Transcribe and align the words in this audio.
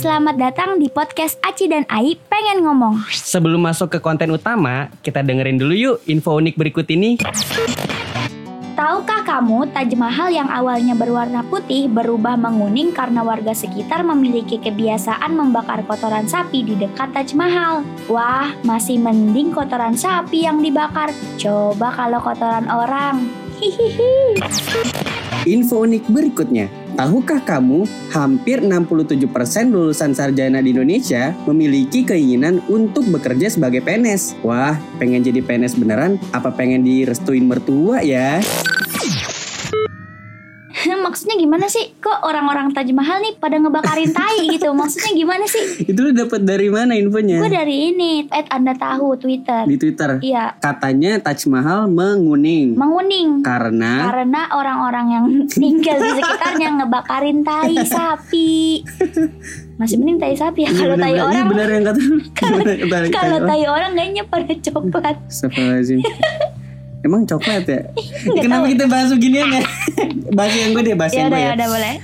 selamat 0.00 0.40
datang 0.40 0.80
di 0.80 0.88
podcast 0.88 1.36
Aci 1.44 1.68
dan 1.68 1.84
Ai 1.92 2.16
pengen 2.16 2.64
ngomong. 2.64 3.04
Sebelum 3.12 3.60
masuk 3.60 3.92
ke 3.92 3.98
konten 4.00 4.32
utama, 4.32 4.88
kita 5.04 5.20
dengerin 5.20 5.60
dulu 5.60 5.76
yuk 5.76 5.96
info 6.08 6.40
unik 6.40 6.56
berikut 6.56 6.88
ini. 6.88 7.20
Tahukah 8.72 9.28
kamu 9.28 9.68
Taj 9.76 9.92
Mahal 10.00 10.32
yang 10.32 10.48
awalnya 10.48 10.96
berwarna 10.96 11.44
putih 11.44 11.84
berubah 11.92 12.32
menguning 12.40 12.96
karena 12.96 13.20
warga 13.20 13.52
sekitar 13.52 14.00
memiliki 14.00 14.56
kebiasaan 14.56 15.36
membakar 15.36 15.84
kotoran 15.84 16.24
sapi 16.24 16.64
di 16.64 16.80
dekat 16.80 17.12
Taj 17.12 17.36
Mahal? 17.36 17.84
Wah, 18.08 18.56
masih 18.64 18.96
mending 18.96 19.52
kotoran 19.52 19.92
sapi 19.92 20.48
yang 20.48 20.64
dibakar. 20.64 21.12
Coba 21.36 21.92
kalau 21.92 22.24
kotoran 22.24 22.64
orang. 22.72 23.28
Hihihi. 23.60 24.40
Info 25.44 25.84
unik 25.84 26.08
berikutnya. 26.08 26.79
Tahukah 26.94 27.42
kamu, 27.42 27.86
hampir 28.10 28.62
67% 28.62 29.26
lulusan 29.70 30.14
sarjana 30.14 30.58
di 30.62 30.74
Indonesia 30.74 31.34
memiliki 31.46 32.02
keinginan 32.02 32.62
untuk 32.66 33.06
bekerja 33.08 33.50
sebagai 33.50 33.82
PNS. 33.82 34.40
Wah, 34.46 34.78
pengen 34.98 35.22
jadi 35.22 35.42
PNS 35.42 35.78
beneran? 35.78 36.16
Apa 36.34 36.54
pengen 36.54 36.82
direstuin 36.86 37.46
mertua 37.46 38.02
ya? 38.02 38.42
Gimana 41.40 41.72
sih? 41.72 41.96
Kok 41.96 42.20
orang-orang 42.20 42.68
Taj 42.70 42.92
Mahal 42.92 43.24
nih 43.24 43.32
pada 43.34 43.56
ngebakarin 43.56 44.12
tai 44.12 44.44
gitu? 44.44 44.68
Maksudnya 44.76 45.16
gimana 45.16 45.48
sih? 45.48 45.88
Itu 45.88 46.04
lu 46.04 46.12
dapat 46.12 46.44
dari 46.44 46.68
mana 46.68 46.92
infonya? 46.92 47.40
Gue 47.40 47.48
dari 47.48 47.88
ini, 47.88 48.28
at 48.28 48.52
Anda 48.52 48.76
tahu 48.76 49.16
Twitter. 49.16 49.64
Di 49.64 49.80
Twitter. 49.80 50.20
Iya, 50.20 50.52
Katanya 50.60 51.16
Taj 51.16 51.48
Mahal 51.48 51.88
menguning. 51.88 52.76
menguning. 52.76 53.40
Karena 53.40 54.04
Karena 54.04 54.52
orang-orang 54.52 55.06
yang 55.08 55.24
tinggal 55.48 55.96
di 55.96 56.10
sekitarnya 56.14 56.68
ngebakarin 56.76 57.40
tai 57.40 57.76
sapi. 57.80 58.84
Masih 59.80 59.96
mending 59.96 60.20
tai 60.20 60.36
sapi 60.36 60.68
ya. 60.68 60.76
Kalau 60.76 60.92
tai 60.94 61.16
Iya, 61.16 61.24
orang, 61.24 61.46
bener 61.48 61.68
yang 61.72 61.84
kata 61.88 62.00
kalau 63.08 63.38
tai 63.48 63.64
orang 63.64 63.96
kayaknya 63.96 64.28
pada 64.28 64.52
coklat. 64.52 65.16
Astagfirullahaladzim. 65.24 66.04
Emang 67.00 67.24
coklat 67.24 67.64
ya? 67.64 67.80
Nggak 68.26 68.42
Kenapa 68.42 68.60
tahu. 68.62 68.72
kita 68.72 68.84
bahas 68.86 69.08
beginian 69.08 69.48
ya? 69.50 69.62
bahas 70.36 70.52
yang 70.52 70.70
gue 70.70 70.82
deh, 70.82 70.94
bahas 70.94 71.10
Ya 71.10 71.16
yang 71.16 71.28
gue 71.28 71.38
ya 71.38 71.46
ya. 71.46 71.52
udah 71.54 71.68
boleh. 71.70 71.94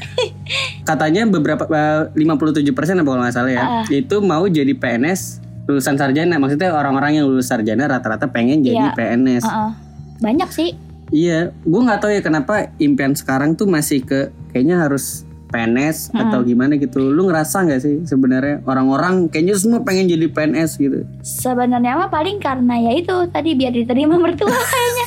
Katanya 0.89 1.23
beberapa 1.27 1.63
eh, 1.67 2.01
57% 2.15 2.65
apa 2.97 3.05
kalau 3.05 3.21
nggak 3.21 3.35
salah 3.35 3.53
ya, 3.53 3.63
Ah. 3.63 3.85
itu 3.87 4.17
mau 4.21 4.47
jadi 4.47 4.73
PNS 4.73 5.21
lulusan 5.67 5.95
sarjana. 5.95 6.39
Maksudnya 6.39 6.71
orang-orang 6.71 7.19
yang 7.19 7.27
lulus 7.27 7.47
sarjana 7.47 7.85
rata-rata 7.85 8.25
pengen 8.27 8.63
jadi 8.63 8.89
Iya. 8.89 8.95
PNS. 8.95 9.45
Heeh. 9.45 9.71
Banyak 10.17 10.49
sih. 10.49 10.71
Iya, 11.07 11.53
gue 11.53 11.81
nggak 11.83 12.01
tahu 12.01 12.11
ya 12.11 12.21
kenapa 12.21 12.73
impian 12.79 13.13
sekarang 13.13 13.53
tuh 13.53 13.69
masih 13.69 14.01
ke 14.01 14.33
kayaknya 14.51 14.81
harus 14.81 15.26
PNS 15.57 16.13
atau 16.13 16.45
gimana 16.45 16.77
gitu. 16.77 17.01
Lu 17.01 17.33
ngerasa 17.33 17.65
nggak 17.65 17.81
sih 17.81 18.05
sebenarnya 18.05 18.61
orang-orang 18.69 19.33
kayaknya 19.33 19.57
semua 19.57 19.81
pengen 19.81 20.13
jadi 20.13 20.29
PNS 20.29 20.77
gitu? 20.77 21.09
Sebenarnya 21.25 21.97
mah 21.97 22.13
paling 22.13 22.37
karena 22.45 22.77
ya 22.77 22.93
itu 22.93 23.17
tadi 23.33 23.57
biar 23.57 23.73
diterima 23.73 24.21
mertua 24.21 24.53
kayaknya. 24.73 25.07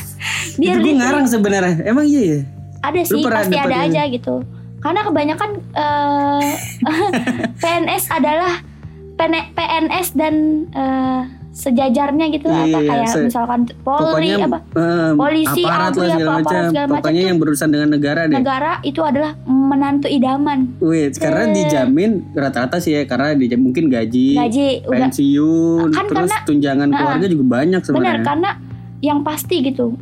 Biar 0.58 0.76
itu 0.82 0.86
gue 0.90 0.94
ngarang 0.98 1.26
sebenarnya. 1.30 1.86
Emang 1.86 2.10
iya 2.10 2.24
ya? 2.26 2.42
ada 2.80 3.00
sih 3.04 3.22
pasti 3.24 3.58
ada 3.60 3.78
aja 3.88 4.02
gitu 4.08 4.44
karena 4.80 5.02
kebanyakan 5.04 5.50
eh, 5.76 6.50
PNS 7.62 8.04
adalah 8.12 8.64
PN- 9.20 9.52
PNS 9.52 10.08
dan 10.16 10.36
eh, 10.72 11.22
sejajarnya 11.52 12.26
gitu 12.30 12.46
Iya, 12.46 12.62
apa 12.64 12.80
kayak 12.80 13.08
se- 13.10 13.26
misalkan 13.26 13.60
Polri 13.80 14.06
Pokoknya 14.32 14.36
apa 14.44 14.58
eh, 14.72 15.12
Polisi, 15.14 15.62
aparat 15.62 15.90
ABRI, 15.90 16.00
lah 16.00 16.08
segala 16.10 16.30
apa, 16.30 16.38
macam. 16.40 16.62
segala 16.64 16.86
macam 16.86 16.96
Pokoknya 16.96 17.20
tuh. 17.20 17.28
yang 17.28 17.38
berurusan 17.38 17.70
dengan 17.70 17.90
negara 17.90 18.22
deh. 18.24 18.36
negara 18.36 18.72
itu 18.82 19.02
adalah 19.02 19.32
menantu 19.44 20.08
idaman 20.08 20.60
Wait, 20.80 21.14
karena 21.16 21.44
Eh. 21.44 21.54
dijamin 21.56 22.12
rata-rata 22.32 22.78
sih 22.78 22.92
ya 22.92 23.04
karena 23.04 23.34
dijamin 23.34 23.66
mungkin 23.66 23.86
gaji, 23.88 24.28
gaji 24.36 24.68
pensiun, 24.84 25.90
Kan 25.90 26.06
terus 26.06 26.30
karena- 26.30 26.46
tunjangan 26.46 26.90
keluarga 26.90 27.26
juga 27.28 27.44
banyak 27.52 27.80
benar 27.80 27.88
sebenarnya. 27.88 28.24
karena 28.24 28.50
yang 29.00 29.20
pasti 29.22 29.56
gitu 29.64 29.96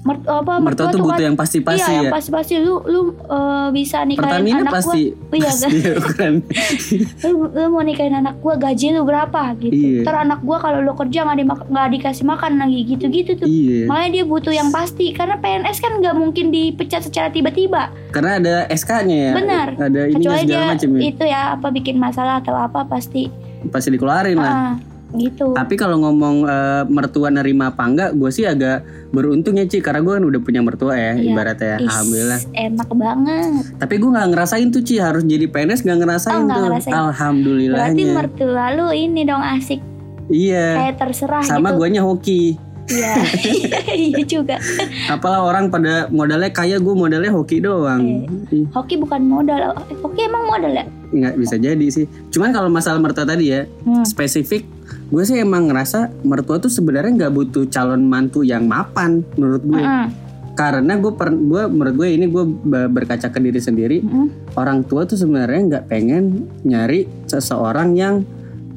Mert, 0.00 0.24
apa, 0.24 0.56
Mertua 0.58 0.88
tuh 0.88 0.96
butuh 0.98 1.12
kan- 1.12 1.26
yang 1.26 1.36
pasti-pasti 1.36 1.84
iya, 1.84 1.92
yang 1.94 2.06
ya. 2.08 2.10
pasti-pasti 2.10 2.54
lu 2.58 2.80
lu 2.82 3.00
eh, 3.20 3.68
bisa 3.70 4.00
nikahin 4.00 4.24
Pertamina 4.48 4.56
anak 4.62 4.72
pasti, 4.74 5.12
gua 5.12 5.36
iya 5.36 5.44
pasti 5.46 5.76
ya, 5.78 5.92
bukan. 5.94 6.32
lu, 7.26 7.32
lu 7.46 7.66
mau 7.68 7.82
nikahin 7.82 8.14
anak 8.14 8.34
gua 8.38 8.56
gaji 8.56 8.86
lu 8.90 9.04
berapa 9.04 9.40
gitu 9.58 9.68
Iya. 9.70 10.00
ntar 10.02 10.16
anak 10.22 10.40
gua 10.40 10.56
kalau 10.56 10.80
lu 10.80 10.92
kerja 10.94 11.20
nggak 11.22 11.38
dimak- 11.38 11.68
nggak 11.68 11.88
dikasih 11.92 12.24
makan 12.24 12.52
lagi 12.56 12.80
gitu-gitu 12.86 13.30
tuh 13.36 13.44
iya, 13.44 13.84
makanya 13.84 14.10
dia 14.10 14.24
butuh 14.24 14.52
yang 14.52 14.70
pasti 14.70 15.12
karena 15.12 15.36
PNS 15.36 15.78
kan 15.78 15.92
nggak 15.94 16.14
mungkin 16.14 16.48
dipecat 16.48 17.02
secara 17.02 17.28
tiba-tiba 17.28 17.92
karena 18.08 18.30
ada 18.36 18.54
SK-nya 18.68 19.18
ya. 19.22 19.32
benar 19.34 19.68
Ada 19.76 20.00
ini 20.06 20.14
kecuali 20.16 20.40
segala 20.40 20.48
dia 20.58 20.70
macam 20.70 20.88
ya. 20.90 21.00
itu 21.06 21.24
ya 21.26 21.40
apa 21.54 21.66
bikin 21.68 21.96
masalah 21.96 22.34
atau 22.38 22.56
apa 22.56 22.82
pasti 22.84 23.28
Pasti 23.62 23.92
dikeluarin 23.92 24.40
lah. 24.40 24.80
Gitu 25.12 25.52
Tapi 25.52 25.74
kalau 25.74 25.98
ngomong 26.00 26.36
eh, 26.44 26.82
mertua 26.86 27.28
nerima 27.28 27.68
apa 27.68 27.82
enggak, 27.82 28.10
gue 28.12 28.28
sih 28.28 28.44
agak 28.44 28.82
beruntung 29.08 29.54
ya 29.54 29.64
Ci, 29.64 29.78
karena 29.78 29.98
gue 29.98 30.12
kan 30.12 30.24
udah 30.24 30.40
punya 30.40 30.60
mertua 30.60 30.94
ya, 30.94 31.12
Iya. 31.12 31.26
ibaratnya. 31.26 31.74
Is, 31.76 31.84
Alhamdulillah. 31.84 32.40
enak 32.52 32.88
banget 32.90 33.50
Tapi 33.76 33.94
gue 33.96 34.10
nggak 34.10 34.28
ngerasain 34.28 34.68
tuh 34.68 34.82
Ci 34.82 34.94
harus 34.96 35.22
jadi 35.22 35.44
PNS 35.44 35.80
nggak 35.80 35.98
ngerasain 35.98 36.38
Oh, 36.38 36.46
tuh. 36.46 36.62
ngerasain. 36.64 36.92
berarti 36.92 37.10
Alhamdulillahnya. 37.10 38.06
mertua 38.12 38.64
lu 38.72 38.86
ini 38.90 39.22
dong 39.22 39.42
asik 39.42 39.80
Iya. 40.26 40.66
kayak 40.78 40.94
terserah 40.96 41.42
Sama 41.42 41.68
gitu 41.68 41.78
guanya 41.78 42.02
hoki. 42.02 42.54
iya 42.86 43.14
iya 43.96 44.22
juga 44.24 44.58
Apalah 45.06 45.42
orang 45.44 45.68
pada 45.68 46.06
modalnya 46.08 46.50
kaya 46.50 46.74
gue 46.76 46.90
modalnya 46.92 47.30
hoki 47.30 47.58
doang. 47.58 48.26
Ih, 48.48 48.66
hoki 48.68 48.94
bukan 48.96 49.22
modal 49.22 49.74
hoki 49.96 50.20
emang 50.20 50.42
modal 50.44 50.70
ya 50.72 50.86
Nggak 51.08 51.34
bisa 51.36 51.54
jadi 51.56 51.86
sih. 51.86 52.06
Cuman 52.28 52.50
kalau 52.50 52.66
masalah 52.66 52.98
mertua 52.98 53.22
tadi 53.24 53.46
ya, 53.48 53.66
Hmm. 53.82 54.02
spesifik 54.02 54.62
gue 55.10 55.22
sih 55.26 55.42
emang 55.42 55.66
ngerasa 55.66 56.22
mertua 56.22 56.62
tuh 56.62 56.70
sebenarnya 56.70 57.26
nggak 57.26 57.34
butuh 57.34 57.64
calon 57.66 58.06
mantu 58.06 58.46
yang 58.46 58.70
mapan 58.70 59.26
menurut 59.34 59.62
gue. 59.66 59.82
Mm-mm. 59.82 60.06
Karena 60.54 60.92
gue 60.98 61.12
per, 61.14 61.34
gue 61.34 61.62
menurut 61.66 61.94
gue 61.98 62.08
ini 62.14 62.26
gue 62.30 62.44
be- 62.46 62.90
berkaca 62.90 63.26
ke 63.26 63.38
diri 63.42 63.58
sendiri. 63.58 63.98
Mm-mm. 64.06 64.54
Orang 64.54 64.86
tua 64.86 65.02
tuh 65.04 65.18
sebenarnya 65.18 65.60
nggak 65.66 65.84
pengen 65.90 66.46
nyari 66.62 67.10
seseorang 67.26 67.98
yang 67.98 68.22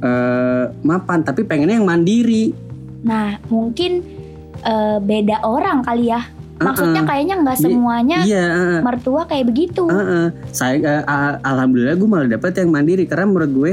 eh, 0.01 0.65
mapan, 0.81 1.21
tapi 1.21 1.45
pengennya 1.45 1.77
yang 1.77 1.85
mandiri. 1.85 2.49
Nah, 3.05 3.37
mungkin 3.47 4.01
eh, 4.59 4.97
beda 4.97 5.45
orang 5.45 5.85
kali 5.85 6.09
ya. 6.09 6.23
Maksudnya 6.53 7.03
Uh-uh. 7.03 7.09
kayaknya 7.11 7.35
nggak 7.43 7.57
semuanya 7.59 8.17
Iya. 8.23 8.45
uh-uh. 8.47 8.81
mertua 8.85 9.27
kayak 9.27 9.51
begitu. 9.51 9.83
Heeh. 9.83 10.31
Saya 10.49 10.79
eh, 10.79 11.03
al- 11.03 11.41
alhamdulillah 11.43 11.97
gue 11.99 12.07
malah 12.07 12.29
dapet 12.31 12.57
yang 12.57 12.71
mandiri 12.71 13.03
karena 13.03 13.27
menurut 13.27 13.51
gue 13.51 13.71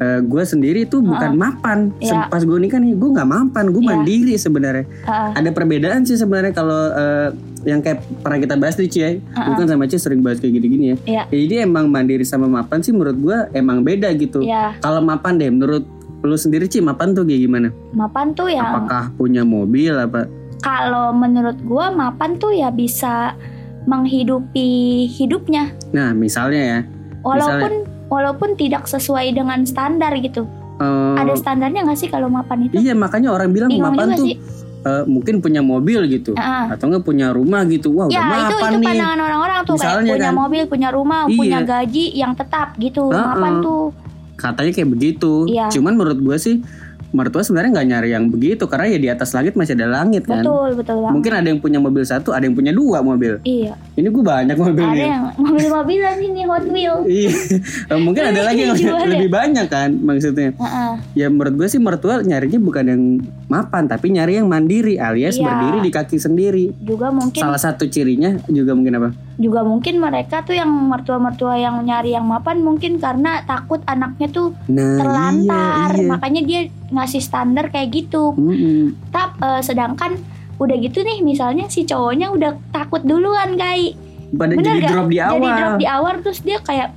eh, 0.00 0.20
gue 0.20 0.42
sendiri 0.42 0.84
tuh 0.84 1.00
bukan 1.00 1.32
mapan. 1.34 1.92
Se- 1.98 2.08
Iya. 2.10 2.26
Pas 2.26 2.40
gue 2.40 2.56
nikah 2.56 2.76
nih 2.76 2.92
gue 2.92 3.10
nggak 3.10 3.28
mapan, 3.28 3.64
gue 3.68 3.78
Iya. 3.78 3.90
mandiri 3.90 4.34
sebenarnya. 4.34 4.84
Heeh. 5.02 5.30
Ada 5.36 5.50
perbedaan 5.50 6.02
sih 6.02 6.16
sebenarnya 6.16 6.50
kalau 6.50 6.88
eh, 6.90 7.28
yang 7.62 7.78
kayak 7.78 8.00
pernah 8.18 8.38
kita 8.38 8.56
bahas 8.56 8.74
nih 8.74 8.88
Cie. 8.88 9.10
Bukan 9.30 9.66
sama 9.66 9.84
Cie 9.84 9.96
sering 9.96 10.20
bahas 10.20 10.36
kayak 10.36 10.54
gini-gini 10.54 10.84
ya. 10.86 10.96
Iya. 11.06 11.22
Jadi 11.28 11.54
emang 11.62 11.86
mandiri 11.86 12.24
sama 12.24 12.46
mapan 12.46 12.80
sih 12.80 12.90
menurut 12.90 13.14
gue 13.14 13.36
emang 13.52 13.80
beda 13.80 14.08
gitu. 14.14 14.40
Iya, 14.40 14.74
Kalau 14.78 14.98
mapan 14.98 15.36
deh 15.36 15.48
menurut 15.48 15.84
lu 16.20 16.34
sendiri 16.34 16.64
Ci 16.64 16.80
mapan 16.80 17.12
tuh 17.12 17.22
kayak 17.22 17.40
gimana? 17.42 17.68
mapan 17.92 18.32
tuh 18.32 18.48
yang 18.48 18.64
Apakah 18.66 19.08
punya 19.14 19.40
mobil 19.40 19.92
apa? 19.92 20.28
kalau 20.58 21.08
menurut 21.10 21.56
gua 21.62 21.88
mapan 21.88 22.36
tuh 22.36 22.52
ya 22.52 22.68
bisa 22.68 23.32
menghidupi 23.86 24.68
hidupnya. 25.08 25.72
Nah 25.90 26.12
misalnya 26.12 26.60
ya. 26.60 26.80
Walaupun 27.20 27.84
walaupun 28.10 28.52
tidak 28.54 28.84
sesuai 28.84 29.30
dengan 29.32 29.62
standar 29.62 30.12
gitu. 30.18 30.44
eh, 30.76 31.14
Ada 31.16 31.32
standarnya 31.34 31.80
nggak 31.82 31.96
sih 31.96 32.08
kalau 32.08 32.26
mapan 32.26 32.66
itu? 32.66 32.74
Iya 32.74 32.92
makanya 32.92 33.30
orang 33.30 33.48
bilang 33.48 33.68
Bingung 33.68 33.86
mapan 33.88 34.12
tuh 34.12 34.26
sih. 34.26 34.36
eh, 34.80 35.04
mungkin 35.04 35.38
punya 35.38 35.60
mobil 35.60 36.00
gitu 36.06 36.32
Heeh. 36.32 36.64
atau 36.70 36.84
enggak 36.86 37.04
punya 37.04 37.30
rumah 37.30 37.62
gitu 37.64 37.92
wah 37.92 38.08
Ya 38.08 38.18
udah 38.18 38.38
itu 38.40 38.54
mapan 38.54 38.70
itu 38.70 38.76
nih 38.76 38.86
pandangan 38.90 39.18
orang-orang 39.22 39.58
tuh 39.60 39.74
kayak 39.74 39.84
Misalnya 39.86 40.10
punya 40.10 40.24
kan. 40.26 40.34
mobil, 40.34 40.62
punya 40.66 40.88
rumah, 40.90 41.20
Iya. 41.22 41.36
punya 41.36 41.58
gaji 41.62 42.04
yang 42.14 42.32
tetap 42.34 42.68
gitu. 42.76 43.02
Heeh. 43.08 43.26
Mapan 43.26 43.52
tuh 43.60 43.82
katanya 44.34 44.72
kayak 44.72 44.90
begitu 44.90 45.32
Iya. 45.46 45.68
cuman 45.70 45.92
menurut 45.94 46.18
gue 46.18 46.36
sih 46.36 46.56
mertua 47.10 47.42
sebenarnya 47.42 47.70
nggak 47.72 47.88
nyari 47.88 48.08
yang 48.10 48.24
begitu 48.26 48.64
karena 48.64 48.86
ya 48.86 48.96
di 48.96 49.08
atas 49.10 49.30
langit 49.30 49.52
masih 49.52 49.74
ada 49.74 49.90
langit 49.92 50.24
kan 50.24 50.40
betul 50.40 50.72
betul 50.72 50.96
banget. 50.96 51.12
mungkin 51.12 51.32
ada 51.34 51.48
yang 51.48 51.58
punya 51.58 51.76
mobil 51.76 52.00
satu 52.02 52.30
ada 52.30 52.40
yang 52.40 52.54
punya 52.54 52.70
dua 52.70 53.02
mobil 53.02 53.36
Iya. 53.42 53.74
Ini 53.92 54.06
gue 54.06 54.22
banyak 54.22 54.52
Ada 54.52 54.62
mobilnya 54.62 55.04
yang 55.04 55.24
mobil-mobilan 55.34 56.16
ini 56.20 56.42
Hot 56.44 56.64
Wheel. 56.64 56.96
iya 57.20 57.32
Eh, 57.86 57.98
mungkin 57.98 58.22
ada 58.24 58.40
lagi 58.42 58.62
yang 58.62 58.74
ya? 58.74 59.02
lebih 59.04 59.28
banyak 59.28 59.66
kan 59.66 59.90
maksudnya 59.96 60.52
Heeh. 60.52 60.92
ya 61.14 61.26
menurut 61.26 61.54
gue 61.54 61.66
sih 61.66 61.78
mertua 61.78 62.20
nyarinya 62.20 62.58
bukan 62.58 62.84
yang 62.86 63.02
mapan 63.46 63.84
tapi 63.84 64.10
nyari 64.10 64.38
yang 64.38 64.46
mandiri 64.46 64.94
alias 64.96 65.34
Iya. 65.34 65.44
berdiri 65.44 65.78
di 65.80 65.90
kaki 65.90 66.16
sendiri 66.16 66.66
Juga 66.78 67.10
mungkin 67.10 67.36
salah 67.36 67.58
satu 67.58 67.84
cirinya 67.84 68.38
juga 68.46 68.72
mungkin 68.72 68.94
apa 68.96 69.10
juga 69.36 69.60
mungkin 69.62 69.98
mereka 69.98 70.42
tuh 70.42 70.52
yang 70.52 70.68
mertua-mertua 70.68 71.56
yang 71.56 71.80
nyari 71.80 72.12
yang 72.12 72.24
mapan 72.24 72.60
mungkin 72.60 72.96
karena 72.96 73.40
takut 73.42 73.80
anaknya 73.84 74.28
tuh 74.28 74.52
nah 74.66 75.00
terlantar. 75.00 75.90
iya, 75.90 75.98
iya. 75.98 76.08
Makanya 76.10 76.42
dia 76.42 76.60
ngasih 76.90 77.18
standar 77.18 77.68
kayak 77.68 77.88
gitu. 77.90 78.34
Mm-mm. 78.34 78.92
Tap 79.08 79.38
eh, 79.38 79.62
sedangkan 79.62 80.20
udah 80.60 80.76
gitu 80.76 81.00
nih 81.00 81.18
misalnya 81.20 81.66
si 81.66 81.82
cowoknya 81.82 82.28
udah 82.30 82.52
takut 82.70 83.00
duluan 83.00 83.56
guys. 83.56 83.96
pada 84.30 84.52
Bener 84.52 84.62
jadi 84.62 84.80
gak? 84.80 84.90
drop 84.92 85.08
di 85.08 85.18
awal 85.18 85.40
Jadi 85.40 85.48
drop 85.56 85.74
di 85.74 85.86
awal 85.88 86.14
terus 86.20 86.38
dia 86.40 86.58
kayak 86.60 86.88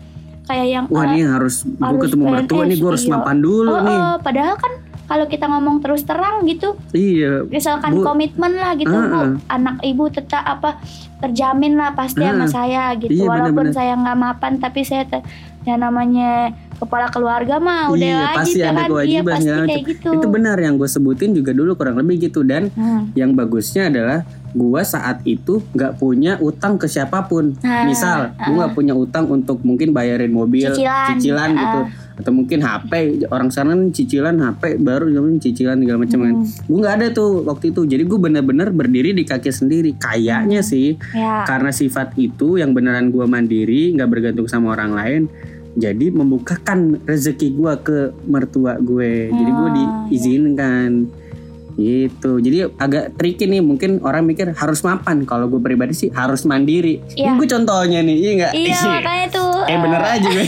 kayak 0.44 0.68
yang 0.68 0.86
Wah 0.86 1.01
eh, 1.01 1.10
nih 1.10 1.24
harus 1.25 1.56
gue 1.63 2.00
ketemu 2.04 2.24
mertua 2.27 2.63
nih 2.63 2.77
gue 2.77 2.89
harus 2.92 3.06
mapan 3.07 3.38
dulu 3.39 3.71
oh, 3.71 3.80
nih. 3.80 3.98
oh, 3.98 4.15
padahal 4.19 4.56
kan 4.60 4.74
kalau 5.04 5.25
kita 5.25 5.45
ngomong 5.45 5.80
terus 5.80 6.04
terang 6.04 6.44
gitu 6.44 6.75
Iya. 6.92 7.48
misalkan 7.48 7.95
Bu. 7.95 8.04
komitmen 8.04 8.54
lah 8.54 8.75
gitu 8.75 8.92
Ah, 8.92 9.01
bu 9.01 9.18
ah. 9.18 9.31
anak 9.50 9.80
ibu 9.81 10.04
tetap 10.07 10.44
apa 10.44 10.80
terjamin 11.18 11.74
lah 11.74 11.92
pasti 11.94 12.19
sama 12.19 12.44
Ah, 12.44 12.50
saya 12.50 12.83
gitu 12.95 13.12
iya, 13.13 13.25
walaupun 13.25 13.71
benar-benar. 13.71 13.74
saya 13.74 13.94
nggak 13.95 14.18
mapan 14.19 14.54
tapi 14.60 14.81
saya 14.83 15.04
yang 15.63 15.80
namanya 15.80 16.51
kepala 16.74 17.07
keluarga 17.07 17.56
mah 17.57 17.88
udah 17.88 18.04
Iya, 18.04 18.18
wajib 18.19 18.36
pasti 18.36 18.60
ada 18.60 18.68
kan 18.68 18.75
iya 18.75 18.89
kewajiban 18.89 19.24
pasti 19.31 19.44
segala 19.45 19.63
kayak 19.63 19.83
gitu 19.88 20.10
Itu 20.12 20.27
benar 20.27 20.57
yang 20.60 20.75
gue 20.75 20.89
sebutin 20.89 21.31
juga 21.31 21.51
dulu 21.51 21.71
kurang 21.74 21.95
lebih 21.95 22.27
gitu 22.27 22.44
dan 22.44 22.68
Hmm. 22.74 23.12
yang 23.13 23.31
bagusnya 23.31 23.88
adalah 23.88 24.24
gua 24.54 24.86
saat 24.86 25.25
itu 25.25 25.65
nggak 25.74 25.98
punya 25.98 26.38
utang 26.38 26.77
ke 26.77 26.86
siapa 26.86 27.25
pun. 27.25 27.57
Ah, 27.65 27.89
Misal, 27.89 28.31
ah. 28.31 28.45
gua 28.45 28.54
nggak 28.62 28.74
punya 28.74 28.94
utang 28.94 29.25
untuk 29.25 29.65
mungkin 29.65 29.92
bayarin 29.92 30.30
mobil, 30.30 30.69
Cicilan, 30.69 31.57
gitu, 31.57 31.80
ah. 31.81 32.21
atau 32.21 32.30
mungkin 32.30 32.62
HP. 32.62 33.25
Orang 33.27 33.50
sana 33.50 33.74
kan 33.74 33.89
cicilan 33.89 34.38
HP 34.38 34.77
baru 34.77 35.10
zaman 35.10 35.42
cicilan 35.42 35.81
segala 35.81 36.06
macam 36.06 36.19
kan. 36.21 36.33
Hmm. 36.38 36.45
Gue 36.69 36.77
nggak 36.80 36.95
ada 36.95 37.07
tuh 37.10 37.42
waktu 37.42 37.74
itu. 37.74 37.81
Jadi 37.89 38.04
gue 38.06 38.19
bener-bener 38.21 38.69
berdiri 38.69 39.18
di 39.18 39.25
kaki 39.25 39.50
sendiri. 39.50 39.98
Kayaknya 39.98 40.62
Hmm. 40.62 40.69
sih 40.69 41.01
ya 41.12 41.42
karena 41.44 41.74
sifat 41.74 42.13
itu 42.15 42.62
yang 42.62 42.77
beneran 42.77 43.10
gua 43.10 43.25
mandiri, 43.25 43.89
nggak 43.92 44.06
bergantung 44.06 44.45
sama 44.45 44.77
orang 44.77 44.94
lain. 44.94 45.21
Jadi 45.74 46.14
membukakan 46.14 47.02
rezeki 47.02 47.48
gua 47.58 47.81
ke 47.81 48.14
mertua 48.30 48.78
gue. 48.78 49.34
Jadi 49.34 49.52
gue 49.52 49.70
Ah, 49.70 49.74
diizinkan 50.06 50.92
gitu. 51.74 52.38
Jadi 52.38 52.70
agak 52.78 53.18
tricky 53.18 53.50
nih. 53.50 53.62
Mungkin 53.66 54.06
orang 54.06 54.30
mikir 54.30 54.54
harus 54.54 54.86
mapan. 54.86 55.25
Kalau 55.25 55.50
gue 55.50 55.58
pribadi 55.58 55.98
sih 55.98 56.10
harus 56.14 56.46
mandiri. 56.46 57.02
Iya. 57.18 57.34
Ini 57.34 57.38
gue 57.42 57.48
contohnya 57.50 58.00
nih, 58.06 58.18
iya 58.18 58.31
nggak? 58.38 58.54
iya 58.54 58.78
makanya 58.86 59.28
tuh 59.34 59.54
Eh 59.64 59.74
eh, 59.74 59.78
bener 59.81 60.02
aja 60.02 60.30
gue. 60.30 60.48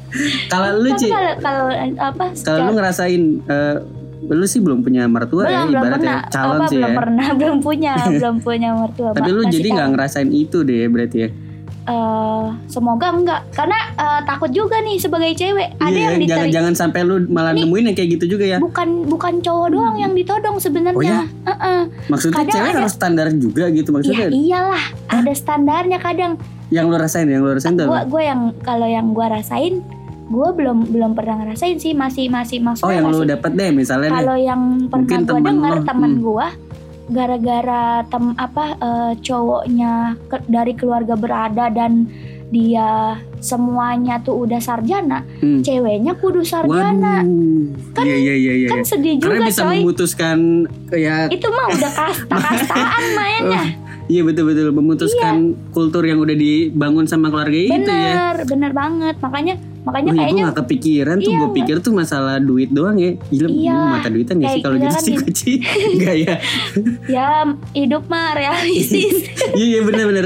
Kalau 0.52 0.68
lu 0.78 0.90
Ci, 0.94 1.10
kalau 1.10 1.32
kalau 1.42 1.64
eh, 1.74 1.90
apa 1.98 2.24
kalau 2.46 2.58
lu 2.70 2.72
ngerasain, 2.78 3.22
eh, 3.42 3.76
lu 4.30 4.46
sih 4.46 4.62
belum 4.62 4.80
punya 4.80 5.04
mertua 5.10 5.44
ya, 5.44 5.66
belum 5.66 5.74
belum 5.74 5.74
ibaratnya 5.74 6.14
pernah 6.16 6.32
calon 6.32 6.54
apa 6.56 6.64
sih 6.70 6.78
belum 6.78 6.90
ya. 6.90 6.96
pernah 6.96 7.26
belum 7.40 7.58
punya 7.60 7.94
belum 8.08 8.36
punya 8.40 8.68
mertua 8.72 9.08
Tapi 9.12 9.30
lu 9.30 9.42
jadi 9.50 9.68
nggak 9.74 9.88
ngerasain 9.90 10.30
itu 10.30 10.58
deh 10.62 10.86
berarti 10.88 11.16
ya? 11.18 11.28
Eh, 11.84 12.44
semoga 12.64 13.12
enggak 13.12 13.44
karena 13.52 13.76
eh, 13.92 14.20
takut 14.24 14.48
juga 14.48 14.80
nih 14.80 14.96
sebagai 14.96 15.32
cewek 15.32 15.76
ada 15.76 15.92
Iya, 15.92 16.16
yang 16.16 16.24
jangan 16.24 16.48
jangan 16.50 16.74
sampai 16.74 17.00
lu 17.02 17.28
malah 17.28 17.52
nemuin 17.52 17.92
yang 17.92 17.94
kayak 17.94 18.10
gitu 18.16 18.24
juga 18.34 18.44
ya. 18.46 18.56
bukan 18.56 19.04
bukan 19.04 19.38
cowok 19.38 19.68
doang 19.68 19.96
yang 19.96 20.12
ditodong 20.12 20.56
sebenarnya. 20.56 20.96
Oh 20.96 21.04
ya? 21.04 21.28
Heeh. 21.44 21.80
Maksudnya 22.08 22.40
Kadang 22.40 22.54
cewek 22.54 22.70
ada- 22.70 22.78
harus 22.80 22.92
standar 22.94 23.26
juga 23.34 23.68
gitu 23.68 23.90
Ya 23.90 23.94
maksudnya. 23.94 24.28
iyalah, 24.30 24.84
ada 25.08 25.32
standarnya 25.34 25.98
kadang. 25.98 26.32
Yang 26.68 26.84
lu 26.86 26.96
rasain, 26.96 27.28
yang 27.28 27.44
lu 27.44 27.52
rasain 27.52 27.76
tuh. 27.76 27.84
Gua 27.84 28.00
apa? 28.00 28.08
gua 28.08 28.22
yang 28.24 28.40
kalau 28.64 28.88
yang 28.88 29.06
gua 29.12 29.26
rasain, 29.30 29.84
gua 30.26 30.48
belum 30.50 30.88
belum 30.88 31.12
pernah 31.12 31.36
ngerasain 31.38 31.76
sih, 31.76 31.92
masih 31.92 32.26
masih 32.26 32.58
Oh, 32.58 32.64
maksudnya 32.64 32.96
yang 32.96 33.06
lu 33.06 33.20
masih. 33.20 33.28
dapet 33.28 33.52
deh 33.52 33.70
misalnya. 33.70 34.08
Kalau 34.10 34.36
yang 34.40 34.60
pernah 34.88 35.04
Mungkin 35.04 35.20
gua 35.20 35.84
temen 35.84 36.10
hmm. 36.10 36.22
gua 36.24 36.46
gara-gara 37.06 37.84
tem 38.02 38.32
apa 38.34 38.64
eh, 38.74 39.12
cowoknya 39.18 39.92
ke- 40.24 40.46
dari 40.46 40.72
keluarga 40.72 41.14
berada 41.14 41.68
dan 41.68 42.08
dia 42.46 43.18
semuanya 43.40 44.18
tuh 44.18 44.46
udah 44.46 44.56
sarjana, 44.56 45.26
Hmm. 45.36 45.60
ceweknya 45.60 46.14
kudu 46.14 46.40
sarjana. 46.40 47.20
Waduh. 47.20 48.00
Iya 48.00 48.16
iya 48.16 48.34
iya 48.36 48.52
iya. 48.56 48.68
Kan 48.68 48.80
sedih 48.82 49.18
Karena 49.18 49.42
juga 49.42 49.48
bisa 49.48 49.62
coy. 49.64 49.76
memutuskan 49.76 50.38
kayak 50.86 51.28
Itu 51.28 51.46
mah 51.46 51.66
udah 51.68 51.90
kasta 51.92 52.36
kastaan 52.46 53.04
mainnya. 53.12 53.64
Iya 54.04 54.20
betul 54.22 54.44
betul 54.46 54.68
memutuskan 54.70 55.34
kultur 55.70 56.04
yang 56.04 56.20
udah 56.20 56.32
dibangun 56.32 57.04
sama 57.04 57.26
keluarga 57.26 57.56
itu 57.56 57.72
ya. 57.72 57.80
bener 57.80 58.34
bener 58.46 58.72
banget 58.72 59.16
makanya 59.18 59.54
makanya 59.84 60.10
Oh 60.10 60.14
iya 60.16 60.18
gue 60.18 60.24
kayaknya 60.24 60.42
gak 60.48 60.58
kepikiran 60.64 61.16
tuh 61.20 61.30
Iya, 61.30 61.38
gue 61.38 61.50
pikir 61.52 61.76
tuh 61.84 61.92
masalah 61.92 62.36
duit 62.40 62.72
doang 62.72 62.96
ya. 62.96 63.14
Gila 63.28 63.48
Iya, 63.52 63.78
mata 64.00 64.08
duitan 64.08 64.40
gak 64.40 64.52
sih 64.56 64.62
kalau 64.64 64.76
gitu 64.80 64.98
sih 65.04 65.14
Kuci? 65.20 65.52
Enggak 65.94 66.16
ya? 66.16 66.34
Ya 67.20 67.28
hidup 67.76 68.08
mah 68.08 68.32
realistis. 68.34 69.28
Iya 69.54 69.78
iya 69.78 69.80
bener 69.86 70.04
bener. 70.10 70.24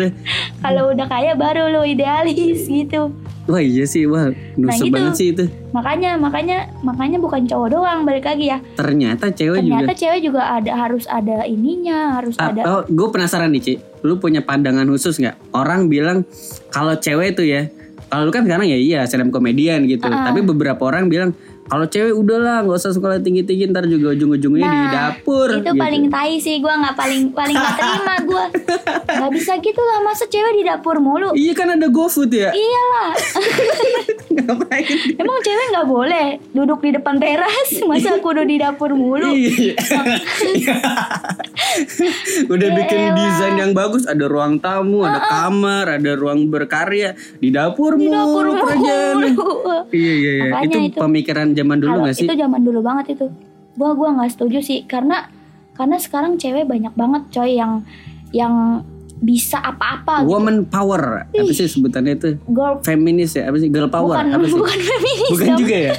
Kalau 0.62 0.94
udah 0.94 1.06
kaya 1.10 1.34
baru 1.37 1.69
lo 1.69 1.82
idealis 1.84 2.64
gitu. 2.64 3.12
Wah 3.49 3.64
iya 3.64 3.88
sih 3.88 4.05
wah 4.05 4.28
nusuk 4.60 4.88
gitu. 4.88 4.94
banget 4.94 5.12
sih 5.16 5.26
itu. 5.32 5.44
Makanya 5.72 6.20
makanya 6.20 6.69
makanya 6.84 7.16
bukan 7.16 7.49
cowok 7.49 7.69
doang 7.72 8.04
balik 8.04 8.28
lagi 8.28 8.52
ya. 8.52 8.61
Ternyata 8.76 9.32
cewek 9.32 9.64
ternyata 9.64 9.93
juga 9.93 9.93
cewek 9.96 10.20
juga 10.20 10.43
ada 10.52 10.72
harus 10.76 11.04
ada 11.08 11.49
ininya 11.49 12.20
harus 12.20 12.37
ada 12.37 12.61
Oh, 12.69 12.82
gue 12.84 13.08
penasaran 13.08 13.49
nih 13.52 13.62
Ci. 13.64 13.75
Lu 14.04 14.20
punya 14.20 14.44
pandangan 14.44 14.84
khusus 14.93 15.16
nggak? 15.16 15.56
Orang 15.56 15.88
bilang 15.88 16.28
kalau 16.69 16.93
cewek 17.00 17.40
tuh 17.40 17.49
ya 17.49 17.72
Kalau 18.08 18.22
lu 18.25 18.32
kan 18.32 18.43
sekarang 18.49 18.66
ya 18.69 18.78
iya 18.81 18.99
up 19.05 19.28
komedian 19.28 19.84
gitu. 19.84 20.08
Uh-uh. 20.08 20.25
Tapi 20.32 20.40
beberapa 20.40 20.81
orang 20.88 21.12
bilang 21.12 21.37
kalau 21.69 21.84
cewek 21.84 22.16
udahlah 22.16 22.64
nggak 22.64 22.81
usah 22.81 22.96
sekolah 22.96 23.20
tinggi-tinggi 23.20 23.69
ntar 23.69 23.84
juga 23.84 24.16
ujung-ujungnya 24.16 24.64
di 24.64 24.81
Nah, 24.88 24.88
dapur 24.88 25.52
itu 25.52 25.69
gitu. 25.69 25.76
paling 25.76 26.08
tai 26.08 26.40
sih 26.40 26.64
gue 26.64 26.72
nggak 26.72 26.96
paling 26.96 27.28
paling 27.37 27.52
gak 27.60 27.76
terima 27.76 28.14
gue 28.25 28.44
nggak 29.20 29.32
bisa 29.37 29.52
gitu 29.60 29.76
lah 29.76 30.00
masa 30.00 30.25
cewek 30.25 30.52
di 30.56 30.62
dapur 30.64 30.96
mulu? 30.96 31.37
Iya 31.37 31.52
kan 31.52 31.69
ada 31.76 31.87
GoFood 31.93 32.32
ya? 32.32 32.56
Iyalah. 32.56 33.12
Emang 35.20 35.37
cewek 35.44 35.66
nggak 35.76 35.88
boleh 35.88 36.26
duduk 36.56 36.81
di 36.81 36.90
depan 36.96 37.20
teras? 37.20 37.69
Masa 37.84 38.16
kudu 38.16 38.49
di 38.49 38.56
dapur 38.56 38.96
mulu? 38.96 39.28
Iya. 39.37 39.76
Udah 42.52 42.69
bikin 42.75 43.00
elah. 43.00 43.14
desain 43.14 43.54
yang 43.56 43.72
bagus, 43.72 44.04
ada 44.04 44.25
ruang 44.25 44.58
tamu, 44.58 45.02
ada 45.02 45.20
kamar, 45.20 45.98
ada 45.98 46.12
ruang 46.12 46.46
berkarya, 46.46 47.12
di 47.36 47.48
dapur 47.48 47.94
di 47.94 48.06
dapur 48.06 48.52
kerjaan. 48.52 49.16
Iya 49.88 50.12
iya 50.14 50.32
iya. 50.36 50.50
Makanya 50.52 50.69
Itu, 50.69 50.78
itu. 50.92 50.98
pemikiran 51.00 51.46
zaman 51.52 51.76
dulu 51.78 51.90
Kalau 51.90 52.04
gak 52.04 52.16
sih? 52.16 52.26
itu 52.28 52.34
zaman 52.36 52.60
dulu 52.60 52.80
banget 52.80 53.04
itu 53.16 53.26
gua 53.75 53.90
gua 53.94 54.08
nggak 54.20 54.30
setuju 54.34 54.58
sih 54.60 54.84
karena 54.84 55.30
karena 55.72 55.96
sekarang 55.96 56.36
cewek 56.36 56.66
banyak 56.66 56.92
banget 56.92 57.22
coy 57.30 57.56
yang 57.56 57.86
yang 58.34 58.82
bisa 59.20 59.59
apa-apa 59.59 60.23
gitu. 60.23 60.31
Woman 60.31 60.62
power. 60.65 61.26
Apa 61.26 61.50
sih 61.50 61.67
sebutannya 61.67 62.15
itu? 62.15 62.38
girl 62.47 62.79
Feminis 62.81 63.32
ya? 63.32 63.47
Apa 63.47 63.56
sih? 63.56 63.67
Girl 63.67 63.87
power? 63.87 64.15
bukan 64.15 64.26
apa 64.31 64.44
sih? 64.44 64.55
bukan 64.55 64.79
feminis 64.79 65.29
Bukan 65.29 65.49
juga 65.56 65.76
ya? 65.81 65.93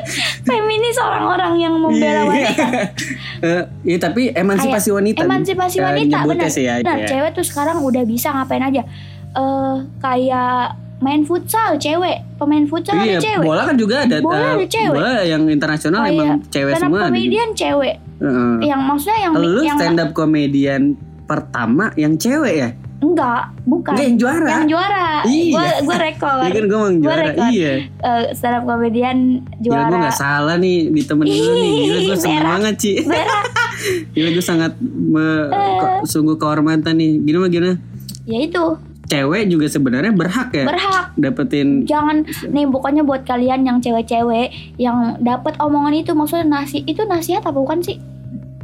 feminis 0.48 0.96
orang-orang 0.98 1.52
yang 1.58 1.74
membela 1.74 2.20
Iya. 2.20 2.22
wanita 2.24 2.64
Eh, 3.48 3.62
Iya 3.86 3.98
tapi 4.00 4.22
emansipasi 4.30 4.88
wanita. 4.90 5.22
emansipasi 5.22 5.76
Eh, 5.76 5.84
wanita 5.84 6.14
nyebutnya 6.18 6.28
benar 6.42 6.50
sih 6.50 6.64
ya, 6.64 6.74
itu 6.76 6.90
ya. 6.92 7.06
cewek 7.08 7.30
tuh 7.32 7.44
sekarang 7.44 7.80
udah 7.80 8.02
bisa 8.02 8.28
ngapain 8.30 8.62
aja 8.62 8.82
eh 9.30 9.74
kayak 9.98 10.72
main 10.98 11.22
futsal 11.22 11.76
cewek 11.76 12.20
pemain 12.34 12.64
futsal 12.64 12.96
Iya, 12.96 13.16
ada 13.16 13.22
cewek 13.22 13.44
bola 13.44 13.62
kan 13.62 13.76
juga 13.76 13.96
ada. 14.02 14.16
Bola 14.18 14.46
ada 14.52 14.66
cewek. 14.66 14.92
Bola 14.92 15.12
yang 15.22 15.42
internasional 15.46 16.02
Kayak 16.02 16.12
emang 16.12 16.28
cewek 16.44 16.72
stand 16.72 16.82
up 16.82 16.90
semua. 16.90 17.00
komedian 17.06 17.48
cewek 17.54 17.94
Heeh. 18.18 18.54
yang 18.66 18.80
maksudnya 18.82 19.18
yang 19.20 19.32
Lu 19.32 19.62
yang 19.62 19.78
stand 19.78 19.98
up 19.98 20.10
comedian 20.12 20.82
pertama 21.28 21.92
yang 21.94 22.16
cewek 22.16 22.56
ya? 22.56 22.70
enggak 22.98 23.54
bukan 23.62 23.94
Enggak 23.94 24.04
yang 24.04 24.18
juara. 24.18 24.48
yang 24.50 24.66
juara 24.66 25.06
Iya. 25.22 25.52
gua 25.54 25.66
gua 25.84 25.96
rekor 26.00 26.38
Iya 26.42 26.50
kan 26.50 26.64
Gua 26.66 26.86
juara. 26.98 27.22
rekor. 27.22 27.46
Iya. 27.48 27.72
Eh, 27.94 28.24
stand 28.32 28.56
up 28.56 28.64
komedian 28.64 29.18
Gila 29.54 29.62
juara 29.62 29.86
gue 29.86 29.98
gak 30.02 30.18
salah 30.18 30.56
nih 30.56 30.78
ditemenin 30.88 31.30
lu 31.36 31.52
nih. 31.54 31.72
Gila 31.78 31.98
gue 32.02 32.16
seneng 32.18 32.42
banget 32.44 32.74
Ci. 32.76 32.92
Gila 34.14 34.28
gue 34.30 34.42
sangat 34.42 34.72
me- 34.82 35.46
Eh. 35.48 35.78
ko- 35.78 36.02
sungguh 36.04 36.36
kehormatan 36.36 36.90
nih. 36.92 37.22
Gimana 37.22 37.46
gimana? 37.46 37.74
ya 38.24 38.38
itu 38.40 38.64
Cewek 39.06 39.48
juga 39.48 39.64
sebenarnya 39.66 40.12
berhak 40.12 40.52
ya 40.52 40.68
berhak 40.68 41.16
dapetin 41.16 41.86
jangan 41.86 42.20
nih 42.44 42.66
pokoknya 42.66 43.00
buat 43.00 43.24
kalian 43.24 43.64
yang 43.64 43.78
cewek-cewek 43.78 44.52
yang 44.76 45.16
dapat 45.18 45.56
omongan 45.56 45.96
itu 45.96 46.12
maksudnya 46.12 46.44
nasi 46.44 46.84
itu 46.84 47.00
nasihat 47.02 47.40
apa 47.40 47.56
bukan 47.56 47.80
sih 47.80 47.96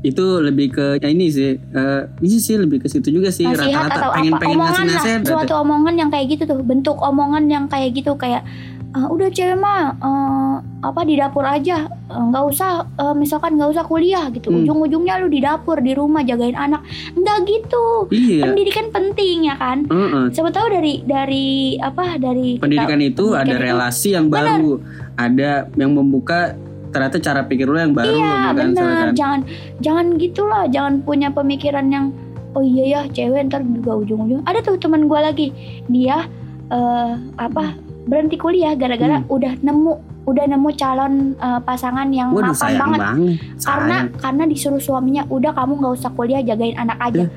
itu 0.05 0.25
lebih 0.39 0.69
ke 0.71 0.87
ya 0.99 1.09
ini 1.09 1.27
sih. 1.27 1.57
eh 1.57 2.01
ini 2.19 2.37
sih 2.37 2.55
lebih 2.55 2.79
ke 2.79 2.87
situ 2.87 3.09
juga 3.11 3.29
sih 3.29 3.43
rata-rata 3.43 4.13
pengen 4.13 4.33
apa 4.33 4.39
pengen 4.39 4.59
ngasih 4.59 4.69
omongan 4.77 4.85
lah 4.87 4.97
nasihat. 5.01 5.21
suatu 5.25 5.55
omongan 5.57 5.95
yang 5.97 6.11
kayak 6.11 6.27
gitu 6.31 6.43
tuh 6.47 6.61
bentuk 6.61 6.97
omongan 6.97 7.45
yang 7.47 7.65
kayak 7.67 7.91
gitu 7.93 8.13
kayak 8.15 8.45
"Ah, 8.93 9.11
udah 9.11 9.27
cewek 9.27 9.57
mah 9.57 9.91
eh, 9.93 10.55
apa 10.81 11.01
di 11.03 11.17
dapur 11.17 11.43
aja 11.43 11.83
nggak 12.07 12.45
usah 12.47 12.71
eh, 12.95 13.11
misalkan 13.13 13.57
nggak 13.57 13.73
usah 13.73 13.83
kuliah 13.83 14.31
gitu 14.31 14.49
Hmm. 14.49 14.63
ujung-ujungnya 14.63 15.19
lu 15.19 15.27
di 15.27 15.41
dapur 15.41 15.77
di 15.79 15.93
rumah 15.93 16.23
jagain 16.23 16.55
anak 16.55 16.85
nggak 17.13 17.39
gitu 17.43 18.07
Iya. 18.09 18.47
pendidikan 18.47 18.87
penting 18.91 19.37
ya 19.45 19.57
kan 19.57 19.83
Heeh. 19.85 20.31
siapa 20.31 20.49
tahu 20.49 20.69
dari 20.71 21.03
dari 21.03 21.47
apa 21.77 22.15
dari 22.17 22.55
kita- 22.55 22.63
Pendidikan 22.63 23.01
itu 23.01 23.25
ada 23.33 23.43
pendidikan 23.43 23.57
itu- 23.57 23.67
relasi 23.67 24.09
yang 24.13 24.27
baru, 24.29 24.71
ada 25.17 25.51
yang 25.75 25.91
membuka 25.91 26.55
ternyata 26.95 27.19
cara 27.19 27.43
pikir 27.43 27.67
lu 27.67 27.75
yang 27.75 27.91
baru 27.91 28.07
Iya 28.07 28.23
gitu 28.23 28.39
kan, 28.39 28.55
benar, 28.55 29.07
jangan 29.13 29.41
jangan 29.83 30.07
gitulah, 30.15 30.65
jangan 30.67 31.03
punya 31.03 31.29
pemikiran 31.29 31.91
yang 31.91 32.15
oh 32.53 32.63
iya 32.63 32.85
ya 32.87 33.01
cewek 33.11 33.51
ntar 33.51 33.61
juga 33.61 33.99
ujung-ujung. 33.99 34.47
Ada 34.47 34.63
tuh 34.63 34.79
teman 34.79 35.05
gue 35.05 35.19
lagi, 35.19 35.49
dia 35.87 36.31
eh 36.67 37.13
apa 37.37 37.75
berhenti 38.05 38.37
kuliah 38.37 38.73
gara-gara 38.73 39.19
Hmm. 39.19 39.27
udah 39.29 39.53
nemu 39.59 39.93
udah 40.25 40.45
nemu 40.47 40.69
calon 40.73 41.13
eh, 41.35 41.61
pasangan 41.61 42.09
yang 42.09 42.31
Waduh 42.31 42.55
mapan 42.55 42.73
banget. 42.79 43.01
banget. 43.01 43.35
Karena 43.59 43.97
Sayang. 43.99 44.09
karena 44.17 44.43
disuruh 44.47 44.79
suaminya 44.79 45.23
udah 45.27 45.51
kamu 45.51 45.73
nggak 45.77 45.95
usah 45.99 46.11
kuliah 46.13 46.41
jagain 46.41 46.79
anak 46.79 46.97
aja. 47.03 47.27
Iya. 47.27 47.29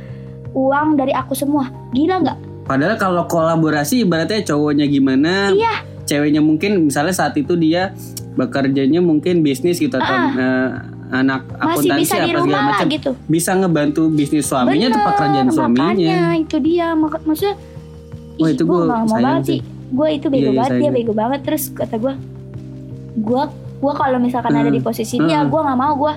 Uang 0.53 0.95
dari 0.95 1.11
aku 1.11 1.33
semua, 1.33 1.65
gila 1.91 2.21
nggak? 2.21 2.37
Padahal 2.63 2.95
kalau 2.95 3.23
kolaborasi 3.25 4.03
ibaratnya 4.03 4.43
cowoknya 4.43 4.85
gimana, 4.85 5.49
Iya. 5.49 5.83
ceweknya 6.03 6.39
mungkin 6.39 6.83
misalnya 6.83 7.11
saat 7.11 7.35
itu 7.35 7.55
dia 7.55 7.91
bekerjanya 8.37 8.99
mungkin 8.99 9.41
bisnis 9.41 9.77
gitu 9.77 9.91
atau 9.91 10.13
eh, 10.31 10.69
anak 11.09 11.41
Masih 11.49 11.89
akuntansi 11.89 11.99
bisa 11.99 12.15
apa 12.15 12.27
segala 12.37 12.63
macam 12.69 12.87
gitu. 12.87 13.11
bisa 13.25 13.51
ngebantu 13.53 14.01
bisnis 14.07 14.45
suaminya 14.45 14.87
Bener, 14.87 15.01
pekerjaan 15.03 15.47
suaminya 15.49 15.89
Makanya 16.13 16.21
itu 16.37 16.55
dia 16.59 16.87
mak 16.93 17.17
maksudnya 17.23 17.55
Wah, 18.37 18.49
itu 18.49 18.61
gue 18.61 18.77
gak 18.77 19.01
mau 19.03 19.17
banget 19.17 19.43
sih. 19.43 19.59
Gue 19.89 20.07
itu 20.13 20.27
bego 20.27 20.37
Iya, 20.37 20.45
iya, 20.45 20.59
banget, 20.59 20.69
dia 20.69 20.81
sayang. 20.83 20.95
bego 20.95 21.13
banget 21.13 21.39
terus 21.41 21.63
kata 21.69 21.95
gue 21.97 22.13
gue 23.17 23.43
gue 23.77 23.93
kalau 23.95 24.17
misalkan 24.17 24.53
ada 24.53 24.67
Hmm. 24.67 24.73
di 24.73 24.81
posisi 24.81 25.15
dia, 25.17 25.39
Hmm. 25.39 25.49
gue 25.49 25.59
nggak 25.59 25.79
mau 25.79 25.93
gue 25.95 26.13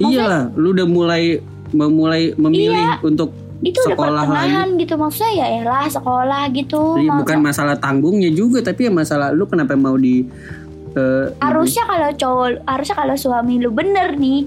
iyalah 0.00 0.48
lu 0.54 0.72
udah 0.72 0.86
mulai 0.86 1.22
memulai 1.70 2.32
memilih 2.34 2.98
untuk 3.02 3.30
itu 3.60 3.76
udah 3.78 3.92
Sekolah 3.92 4.24
pertengahan 4.24 4.68
gitu 4.74 4.94
maksudnya 4.96 5.32
ya 5.34 5.46
elah 5.58 5.84
sekolah 5.86 6.42
gitu 6.50 6.96
Iya, 6.96 7.04
Mau- 7.06 7.18
bukan 7.20 7.38
masalah 7.42 7.76
tanggungnya 7.76 8.30
juga 8.30 8.58
tapi 8.62 8.88
ya 8.88 8.90
masalah 8.90 9.30
lu 9.30 9.44
kenapa 9.44 9.76
mau 9.76 9.92
di 9.94 10.24
eh, 10.92 11.26
harusnya 11.38 11.84
kalau 11.84 12.10
cowok 12.12 12.48
harusnya 12.64 12.96
kalau 12.96 13.14
suami 13.14 13.54
lu 13.56 13.70
bener 13.70 14.14
nih 14.14 14.40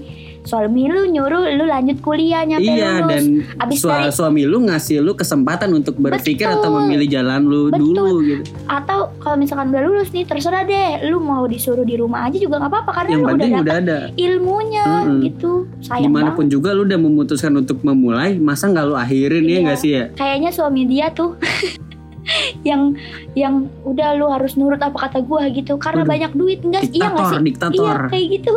suami 0.44 0.84
lu 0.86 1.08
nyuruh 1.08 1.48
lu 1.50 1.64
lanjut 1.64 2.04
kuliah 2.04 2.44
nyampe 2.44 2.68
iya 2.68 3.00
lulus 3.00 3.08
dan 3.08 3.24
abis 3.58 3.78
sua- 3.80 3.96
dari 3.96 4.12
suami 4.12 4.44
lu 4.44 4.60
ngasih 4.62 5.00
lu 5.00 5.16
kesempatan 5.16 5.72
untuk 5.72 5.96
berpikir 5.96 6.44
Betul. 6.44 6.60
atau 6.60 6.68
memilih 6.76 7.08
jalan 7.10 7.40
lu 7.42 7.60
Betul. 7.66 7.80
dulu 7.80 8.06
gitu 8.22 8.42
atau 8.68 9.08
kalau 9.16 9.40
misalkan 9.40 9.72
udah 9.72 9.82
lulus 9.82 10.12
nih 10.12 10.28
terserah 10.28 10.62
deh 10.62 11.08
lu 11.08 11.16
mau 11.16 11.48
disuruh 11.48 11.80
di 11.82 11.96
rumah 11.96 12.28
aja 12.28 12.36
juga 12.36 12.60
nggak 12.60 12.72
apa-apa 12.76 12.90
karena 12.92 13.10
yang 13.10 13.22
lu 13.22 13.28
udah 13.32 13.48
udah 13.64 13.76
ada 13.80 13.98
ilmunya 14.14 14.84
Mm-mm. 14.84 15.20
gitu 15.24 15.52
sayang 15.80 16.02
di 16.02 16.08
mana 16.12 16.28
pun 16.28 16.44
banget 16.44 16.52
juga 16.52 16.68
lu 16.70 16.82
udah 16.84 16.98
memutuskan 17.00 17.52
untuk 17.56 17.80
memulai 17.80 18.36
masa 18.36 18.68
nggak 18.68 18.84
lu 18.84 18.94
akhirin 18.94 19.40
ya 19.42 19.48
Iya. 19.48 19.60
nggak 19.64 19.78
sih 19.80 19.90
ya 19.90 20.04
kayaknya 20.12 20.50
suami 20.52 20.84
dia 20.84 21.08
tuh 21.08 21.40
yang 22.68 22.96
yang 23.34 23.68
udah 23.84 24.16
lu 24.16 24.26
harus 24.30 24.56
nurut 24.56 24.80
apa 24.80 25.08
kata 25.08 25.20
gua 25.24 25.46
gitu 25.50 25.76
karena 25.76 26.02
Waduh. 26.02 26.12
banyak 26.12 26.32
duit 26.36 26.60
enggak 26.64 26.82
iya 26.90 27.08
nggak 27.10 27.24
diktator 27.24 27.30
sih 27.30 27.44
diktator 27.44 27.98
Iya 27.98 28.10
kayak 28.10 28.26
gitu 28.40 28.52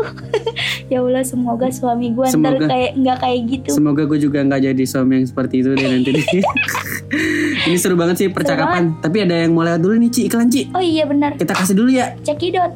Ya 0.94 0.98
Allah 1.04 1.24
semoga 1.24 1.68
suami 1.68 2.16
ntar 2.16 2.32
Semoga. 2.32 2.66
kayak 2.68 2.92
nggak 2.96 3.18
kayak 3.20 3.40
gitu 3.52 3.70
Semoga 3.76 4.04
gue 4.08 4.20
juga 4.24 4.40
nggak 4.44 4.62
jadi 4.72 4.84
suami 4.88 5.20
yang 5.22 5.28
seperti 5.28 5.56
itu 5.60 5.70
deh 5.76 5.88
nanti. 5.88 6.12
Ini 7.68 7.78
seru 7.80 8.00
banget 8.00 8.16
sih 8.20 8.28
percakapan. 8.32 8.96
Tapi 9.04 9.28
ada 9.28 9.36
yang 9.36 9.52
mau 9.52 9.64
lewat 9.68 9.82
dulu 9.84 10.00
nih 10.00 10.10
Ci 10.12 10.22
iklan 10.32 10.48
Ci. 10.48 10.72
Oh 10.72 10.84
iya 10.84 11.04
benar 11.04 11.36
Kita 11.36 11.52
kasih 11.52 11.76
dulu 11.76 11.92
ya. 11.92 12.16
Cekidot 12.24 12.72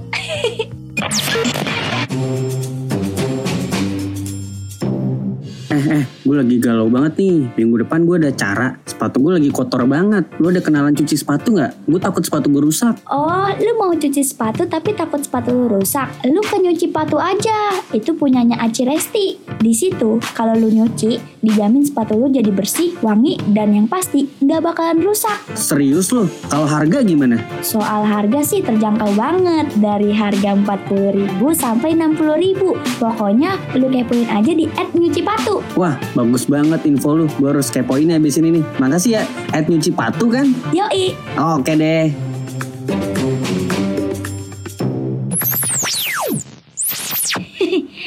Eh, 5.71 6.03
gue 6.27 6.35
lagi 6.35 6.59
galau 6.59 6.91
banget 6.91 7.23
nih. 7.23 7.55
Minggu 7.55 7.87
depan 7.87 8.03
gue 8.03 8.15
ada 8.19 8.29
acara. 8.35 8.75
Sepatu 8.83 9.23
gue 9.23 9.39
lagi 9.39 9.49
kotor 9.55 9.87
banget. 9.87 10.27
Lu 10.43 10.51
ada 10.51 10.59
kenalan 10.59 10.91
cuci 10.91 11.15
sepatu 11.15 11.55
nggak? 11.55 11.87
Gue 11.87 11.99
takut 12.03 12.19
sepatu 12.19 12.51
gue 12.51 12.59
rusak. 12.59 12.99
Oh 13.07 13.47
lu 13.55 13.71
mau 13.79 13.91
cuci 13.95 14.19
sepatu 14.23 14.65
tapi 14.65 14.95
takut 14.95 15.21
sepatu 15.21 15.53
lu 15.53 15.65
rusak 15.67 16.07
Lu 16.27 16.41
ke 16.41 16.57
nyuci 16.59 16.89
sepatu 16.89 17.19
aja 17.19 17.75
Itu 17.91 18.15
punyanya 18.15 18.59
Aci 18.63 18.87
Resti 18.87 19.37
Di 19.59 19.73
situ 19.75 20.17
kalau 20.33 20.55
lu 20.55 20.71
nyuci 20.71 21.19
Dijamin 21.41 21.81
sepatu 21.81 22.15
lu 22.17 22.29
jadi 22.29 22.53
bersih, 22.53 22.93
wangi 23.01 23.37
Dan 23.49 23.73
yang 23.73 23.87
pasti 23.89 24.29
nggak 24.41 24.61
bakalan 24.61 25.01
rusak 25.01 25.35
Serius 25.57 26.13
lo? 26.13 26.29
Kalau 26.47 26.69
harga 26.69 27.01
gimana? 27.01 27.41
Soal 27.65 28.05
harga 28.05 28.41
sih 28.45 28.61
terjangkau 28.61 29.13
banget 29.17 29.67
Dari 29.77 30.13
harga 30.13 30.53
40.000 30.57 31.41
sampai 31.53 31.97
60.000 31.97 33.01
Pokoknya 33.01 33.57
lu 33.77 33.89
kepoin 33.89 34.29
aja 34.29 34.51
di 34.53 34.65
at 34.77 34.89
nyuci 34.93 35.21
patu 35.61 35.77
Wah, 35.77 35.95
bagus 36.17 36.43
banget 36.49 36.81
info 36.85 37.13
lu. 37.15 37.25
Gue 37.37 37.49
harus 37.53 37.69
kepoin 37.69 38.09
habis 38.09 38.37
ini 38.41 38.59
nih. 38.59 38.63
Makasih 38.81 39.21
ya. 39.21 39.23
At 39.53 39.69
nyuci 39.69 39.93
patu 39.93 40.31
kan? 40.31 40.49
Yoi 40.73 41.13
Oke 41.37 41.73
deh. 41.77 42.09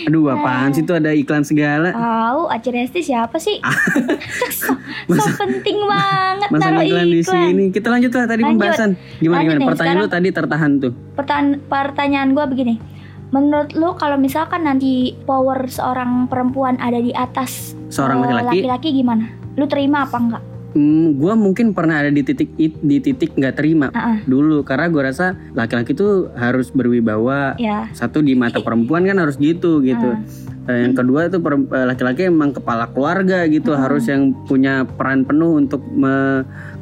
Aduh, 0.04 0.28
apaan 0.28 0.68
sih 0.76 0.84
tuh 0.84 1.00
ada 1.00 1.16
iklan 1.16 1.48
segala? 1.48 1.88
Tahu 1.88 2.52
Resti 2.52 3.00
siapa 3.00 3.40
sih? 3.40 3.56
so, 4.60 4.76
so 5.08 5.22
penting 5.40 5.80
banget 5.88 6.48
Masa 6.52 6.60
taruh 6.68 6.84
iklan 6.84 7.08
di 7.08 7.22
sini. 7.24 7.64
Kita 7.72 7.88
lanjut 7.88 8.12
lah 8.12 8.28
tadi 8.28 8.44
Lanjut. 8.44 8.60
pembahasan. 8.60 8.90
Gimana 9.16 9.40
Lanjut 9.40 9.48
gimana? 9.48 9.56
nih, 9.56 9.68
Pertanyaan 9.72 9.96
lu 9.96 10.08
tadi 10.12 10.28
tertahan 10.28 10.70
tuh. 10.76 10.92
Pertan- 11.16 11.58
pertanyaan 11.64 12.36
gue 12.36 12.44
begini 12.52 12.74
Menurut 13.34 13.74
lu 13.74 13.98
kalau 13.98 14.14
misalkan 14.14 14.62
nanti 14.62 15.10
power 15.26 15.66
seorang 15.66 16.30
perempuan 16.30 16.78
ada 16.78 17.02
di 17.02 17.10
atas 17.10 17.74
Seorang 17.90 18.22
eh, 18.22 18.30
laki-laki. 18.30 18.58
laki-laki 18.62 18.88
gimana? 18.94 19.26
Lu 19.58 19.66
terima 19.66 20.06
apa 20.06 20.16
enggak? 20.16 20.42
Hmm, 20.70 21.14
gua 21.14 21.34
mungkin 21.34 21.70
pernah 21.70 21.98
ada 21.98 22.10
di 22.10 22.22
titik 22.22 22.50
it- 22.56 22.78
di 22.80 22.98
titik 22.98 23.30
nggak 23.32 23.54
terima 23.54 23.90
ah, 23.90 24.18
dulu 24.24 24.62
karena 24.62 24.86
gua 24.86 25.02
rasa 25.04 25.34
laki-laki 25.50 25.94
tuh 25.94 26.30
harus 26.32 26.70
berwibawa. 26.70 27.54
ya. 27.56 27.90
Satu 27.90 28.18
di 28.18 28.34
mata 28.34 28.58
perempuan 28.58 29.02
kan 29.02 29.14
harus 29.16 29.34
gitu 29.36 29.78
gitu. 29.80 30.14
Ah. 30.14 30.22
Eh, 30.64 30.78
yang 30.80 30.94
kedua 30.96 31.26
tuh 31.28 31.38
perem- 31.38 31.68
eh, 31.68 31.84
laki-laki 31.84 32.24
emang 32.24 32.50
kepala 32.50 32.86
keluarga 32.88 33.46
gitu 33.46 33.70
Hmm. 33.70 33.82
harus 33.82 34.06
yang 34.06 34.30
punya 34.46 34.86
peran 34.88 35.22
penuh 35.22 35.54
untuk 35.56 35.82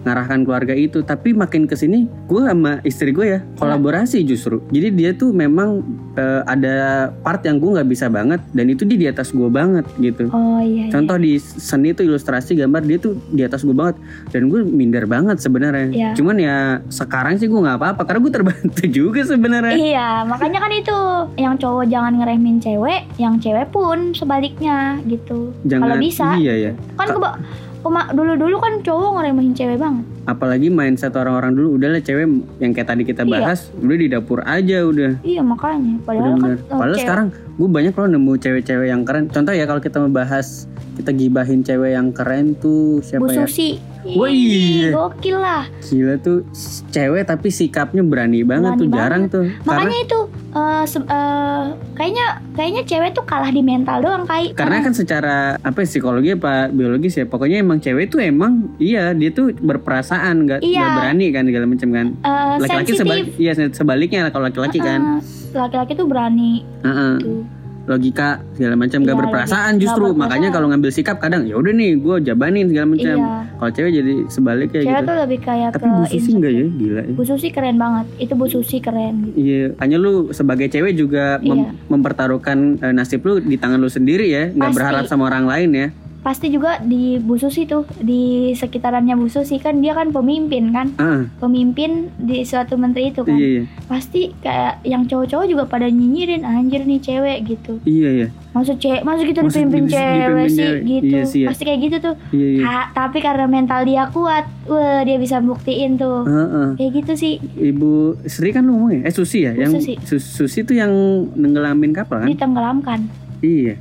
mengarahkan 0.03 0.43
keluarga 0.43 0.75
itu. 0.75 1.01
Tapi 1.01 1.33
makin 1.33 1.65
ke 1.65 1.75
sini 1.75 2.05
gue 2.27 2.41
sama 2.43 2.83
istri 2.83 3.11
gue 3.11 3.27
ya 3.29 3.41
kolaborasi 3.57 4.23
justru. 4.23 4.61
Jadi 4.69 4.89
dia 4.93 5.11
tuh 5.15 5.31
memang 5.31 5.81
eh, 6.15 6.43
ada 6.45 6.75
part 7.23 7.41
yang 7.43 7.57
gue 7.57 7.79
nggak 7.79 7.89
bisa 7.89 8.07
banget 8.07 8.43
dan 8.53 8.67
itu 8.69 8.83
dia 8.85 8.99
di 8.99 9.09
atas 9.09 9.31
gue 9.31 9.49
banget 9.49 9.87
gitu. 9.97 10.29
Oh 10.31 10.59
iya. 10.59 10.87
iya. 10.87 10.93
Contoh 10.93 11.17
di 11.17 11.39
seni 11.39 11.95
tuh 11.95 12.05
ilustrasi 12.05 12.55
gambar 12.55 12.83
dia 12.83 12.99
tuh 12.99 13.15
di 13.31 13.43
atas 13.43 13.63
gue 13.63 13.73
banget 13.73 13.97
dan 14.31 14.51
gue 14.51 14.61
minder 14.63 15.07
banget 15.07 15.39
sebenarnya. 15.39 15.89
Iya. 15.89 16.11
Cuman 16.19 16.37
ya 16.37 16.57
sekarang 16.91 17.39
sih 17.39 17.47
gue 17.47 17.57
nggak 17.57 17.79
apa-apa 17.79 18.03
karena 18.05 18.21
gue 18.21 18.33
terbantu 18.33 18.85
juga 19.03 19.21
sebenarnya. 19.23 19.77
Iya, 19.79 20.09
makanya 20.27 20.59
kan 20.59 20.73
itu 20.75 20.99
yang 21.39 21.55
cowok 21.57 21.87
jangan 21.89 22.19
ngeremin 22.19 22.59
cewek, 22.59 23.07
yang 23.17 23.39
cewek 23.39 23.71
pun 23.71 24.13
sebaliknya 24.13 24.99
gitu. 25.07 25.55
Kalau 25.65 25.97
bisa, 25.99 26.35
Iya 26.37 26.55
ya. 26.59 26.73
kan 26.99 27.09
kema- 27.09 27.39
dulu-dulu 27.85 28.57
kan 28.59 28.79
cowok 28.81 29.11
ngeremehin 29.17 29.53
cewek 29.53 29.77
banget. 29.77 30.05
Apalagi 30.25 30.69
mindset 30.69 31.13
orang-orang 31.13 31.53
dulu 31.53 31.69
udahlah 31.77 31.99
cewek 31.99 32.27
yang 32.57 32.71
kayak 32.71 32.89
tadi 32.89 33.03
kita 33.03 33.23
Iya. 33.23 33.33
bahas 33.33 33.75
udah 33.77 33.97
di 33.97 34.07
dapur 34.07 34.39
aja 34.43 34.79
udah. 34.83 35.19
Iya 35.21 35.43
makanya. 35.43 35.99
Padahal 36.01 36.25
Bener-bener. 36.33 36.59
kan 36.59 36.63
oh, 36.65 36.79
Padahal 36.79 36.93
cewek- 36.93 37.03
sekarang 37.03 37.27
gue 37.53 37.69
banyak 37.69 37.93
loh 37.93 38.09
nemu 38.09 38.33
cewek-cewek 38.39 38.87
yang 38.87 39.03
keren. 39.03 39.25
Contoh 39.27 39.53
ya 39.53 39.65
kalau 39.67 39.81
kita 39.81 39.99
membahas 39.99 40.47
kita 40.95 41.11
gibahin 41.11 41.61
cewek 41.61 41.91
yang 41.93 42.09
keren 42.11 42.55
tuh 42.55 43.01
siapa 43.01 43.23
Bu 43.23 43.31
ya? 43.31 43.45
Susi. 43.45 43.92
Iya. 44.05 44.91
Gokil 44.91 45.37
lah. 45.37 45.65
Gila 45.81 46.15
tuh 46.19 46.43
cewek 46.89 47.23
tapi 47.23 47.49
sikapnya 47.49 48.03
berani 48.03 48.43
banget 48.43 48.75
Berani 48.75 48.81
tuh 48.81 48.89
jarang 48.91 49.23
tuh. 49.27 49.47
Makanya 49.63 49.99
itu 50.01 50.19
eh, 50.51 50.85
se- 50.85 51.03
eh, 51.03 51.65
kayaknya 51.93 52.27
kayaknya 52.53 52.83
cewek 52.85 53.11
tuh 53.13 53.23
kalah 53.23 53.49
di 53.49 53.61
mental 53.61 53.99
doang 53.99 54.25
kai. 54.25 54.51
karena 54.53 54.81
kan 54.81 54.93
secara 54.93 55.37
apa 55.57 55.79
ya, 55.79 55.87
psikologi 55.87 56.31
apa 56.33 56.69
biologis 56.69 57.15
ya 57.15 57.25
pokoknya 57.25 57.59
emang 57.59 57.79
cewek 57.79 58.09
tuh 58.09 58.21
emang 58.21 58.75
iya 58.77 59.13
dia 59.13 59.31
tuh 59.31 59.55
berperasaan 59.55 60.35
nggak 60.43 60.61
Iya. 60.61 60.87
berani 60.93 61.27
kan 61.29 61.45
segala 61.45 61.65
macam 61.65 61.89
kan 61.91 62.07
Eh, 62.19 62.45
laki-laki 62.59 62.69
sensitif. 62.91 63.01
sebalik 63.01 63.27
iya 63.37 63.53
sebaliknya 63.71 64.21
kalau 64.29 64.45
laki-laki 64.45 64.79
kan 64.79 65.01
Eh, 65.01 65.21
laki-laki 65.55 65.93
tuh 65.95 66.05
berani 66.05 66.67
Heeh. 66.83 67.13
tuh. 67.19 67.43
Logika 67.85 68.29
segala 68.53 68.75
macam 68.75 68.99
nggak 69.01 69.11
Iya, 69.11 69.21
berperasaan 69.21 69.73
justru 69.77 70.05
Nggak 70.05 70.21
makanya 70.21 70.49
kalau 70.51 70.67
ngambil 70.67 70.91
sikap 70.91 71.19
kadang 71.19 71.43
ya 71.45 71.55
udah 71.55 71.71
nih 71.71 71.97
gue 71.97 72.17
jabanin 72.23 72.67
segala 72.67 72.87
macam 72.89 73.17
Iya. 73.17 73.35
kalau 73.53 73.71
cewek 73.71 73.91
jadi 73.93 74.13
sebaliknya 74.29 74.81
Cewek 74.81 74.93
gitu 74.93 75.03
tuh 75.05 75.17
lebih 75.19 75.39
kayak 75.41 75.69
tapi 75.71 75.83
ke 75.83 75.89
Bu 75.89 76.05
Susi 76.05 76.31
enggak 76.33 76.53
ya 76.53 76.65
gila 76.69 77.01
ya. 77.01 77.13
Bu 77.13 77.23
Susi 77.25 77.49
keren 77.49 77.77
banget. 77.77 78.05
Itu 78.19 78.33
Bu 78.35 78.47
Susi 78.47 78.77
keren 78.79 79.15
gitu. 79.25 79.35
Iya, 79.37 79.63
hanya 79.77 79.97
lu 79.97 80.13
sebagai 80.31 80.67
cewek 80.67 80.95
juga 80.95 81.39
mem- 81.39 81.51
Iya. 81.65 81.71
mempertaruhkan 81.89 82.59
eh, 82.79 82.93
nasib 82.93 83.21
lu 83.21 83.39
di 83.39 83.57
tangan 83.57 83.79
lu 83.79 83.89
sendiri 83.89 84.27
ya, 84.27 84.49
nggak 84.49 84.71
berharap 84.73 85.05
sama 85.05 85.27
orang 85.27 85.45
lain 85.45 85.71
ya. 85.73 85.89
Pasti 86.23 86.49
juga 86.49 86.79
di 86.79 87.19
Bu 87.19 87.35
Susi 87.35 87.67
tuh, 87.67 87.83
di 87.99 88.23
sekitarannya 88.53 89.13
Bu 89.13 89.27
Susi 89.27 89.59
kan 89.59 89.77
dia 89.77 89.91
kan 89.91 90.09
pemimpin 90.09 90.71
kan. 90.71 90.95
Ah, 90.97 91.27
Pemimpin 91.37 92.15
di 92.17 92.43
suatu 92.43 92.75
menteri 92.75 93.11
itu 93.11 93.21
kan. 93.21 93.35
iya, 93.35 93.49
iya, 93.53 93.63
Pasti 93.85 94.31
kayak 94.39 94.81
yang 94.83 95.03
cowok-cowok 95.05 95.47
juga 95.47 95.65
pada 95.67 95.85
nyinyirin 95.85 96.43
anjir 96.43 96.83
nih 96.83 96.99
cewek 96.99 97.39
gitu. 97.45 97.83
iya, 97.83 98.09
iya, 98.13 98.29
Maksud 98.53 98.79
cewek, 98.79 99.03
maksud 99.03 99.25
kita 99.27 99.41
Maksud 99.41 99.59
dipimpin 99.59 99.83
di- 99.83 99.93
cewek 99.93 100.15
dipimpin 100.15 100.47
sih 100.47 100.59
cewek. 100.59 100.81
gitu. 100.85 101.07
Iya 101.09 101.21
sih 101.25 101.41
ya. 101.41 101.49
Pasti 101.51 101.63
kayak 101.65 101.81
gitu 101.83 101.97
tuh. 102.01 102.15
iya, 102.31 102.47
iya. 102.49 102.63
Ha, 102.63 102.79
tapi 102.93 103.19
karena 103.19 103.47
mental 103.47 103.81
dia 103.83 104.05
kuat, 104.09 104.45
wah 104.65 105.03
dia 105.03 105.17
bisa 105.17 105.37
buktiin 105.39 105.97
tuh. 105.97 106.23
Heeh. 106.23 106.69
Kayak 106.77 106.93
gitu 107.03 107.13
sih. 107.19 107.35
Ibu 107.43 107.91
Sri 108.25 108.51
kan 108.51 108.63
ngomong 108.63 108.95
ya? 108.95 109.01
Eh 109.03 109.13
Susi 109.13 109.43
ya? 109.43 109.51
Bu 109.51 109.59
yang 109.59 109.73
Susi. 109.75 109.99
Sus- 110.01 110.23
Susi 110.39 110.63
tuh 110.63 110.77
yang 110.77 110.93
nenggelamin 111.33 111.91
kapal 111.91 112.23
kan? 112.23 112.29
Ditenggelamkan. 112.29 113.01
Iya. 113.41 113.75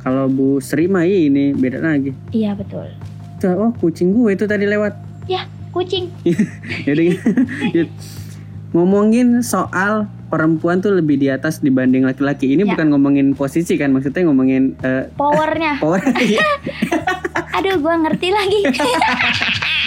Kalau 0.00 0.26
Bu 0.26 0.58
Sri 0.58 0.84
mah 0.84 1.04
ini 1.04 1.52
beda 1.52 1.78
lagi. 1.78 2.16
Iya 2.30 2.56
betul. 2.56 2.88
Tuh, 3.36 3.52
oh 3.52 3.70
kucing 3.74 4.12
gue 4.12 4.32
itu 4.32 4.44
tadi 4.44 4.64
lewat. 4.64 4.96
Ya, 5.24 5.44
kucing. 5.70 6.08
Jadi 6.88 7.16
ya, 7.70 7.84
ngomongin 8.70 9.40
soal 9.40 10.08
perempuan 10.26 10.78
tuh 10.78 10.94
lebih 10.94 11.16
di 11.16 11.28
atas 11.28 11.58
dibanding 11.58 12.02
laki-laki. 12.02 12.48
Ini 12.50 12.62
Ya. 12.62 12.70
bukan 12.70 12.86
ngomongin 12.90 13.32
posisi 13.32 13.74
kan, 13.74 13.90
maksudnya 13.90 14.24
ngomongin 14.24 14.72
eh, 14.78 15.10
Powernya. 15.12 15.76
power. 15.82 16.00
Aduh, 17.56 17.76
gua 17.78 17.98
ngerti 17.98 18.28
lagi. 18.30 18.60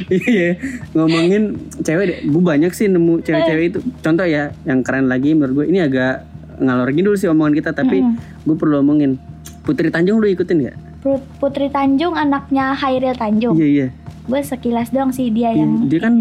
Iya, 0.10 0.58
ngomongin 0.92 1.58
cewek 1.80 2.06
deh. 2.06 2.20
Gue 2.24 2.44
banyak 2.44 2.70
sih 2.70 2.86
nemu 2.86 3.22
cewek-cewek 3.22 3.66
itu. 3.68 3.80
Contoh 4.00 4.26
ya, 4.26 4.52
yang 4.64 4.82
keren 4.82 5.06
lagi 5.06 5.34
menurut 5.34 5.54
gue 5.56 5.66
ini 5.70 5.80
agak 5.80 6.26
ngalor 6.58 6.90
ngidul 6.90 7.16
sih 7.16 7.26
omongan 7.26 7.54
kita, 7.56 7.72
tapi 7.72 8.02
Mm-mm. 8.02 8.18
gue 8.44 8.56
perlu 8.56 8.78
omongin. 8.80 9.18
Putri 9.64 9.88
Tanjung 9.88 10.20
lu 10.20 10.28
ikutin 10.28 10.58
gak? 10.62 10.78
Put- 11.00 11.24
Putri 11.40 11.68
Tanjung 11.68 12.14
anaknya 12.14 12.72
Hairil 12.74 13.16
Tanjung. 13.16 13.56
Iya 13.56 13.68
iya. 13.68 13.88
Gue 14.24 14.40
sekilas 14.40 14.92
doang 14.92 15.12
sih 15.12 15.28
dia 15.28 15.52
Iya, 15.52 15.64
yang 15.64 15.88
Dia 15.88 16.00
kan 16.02 16.14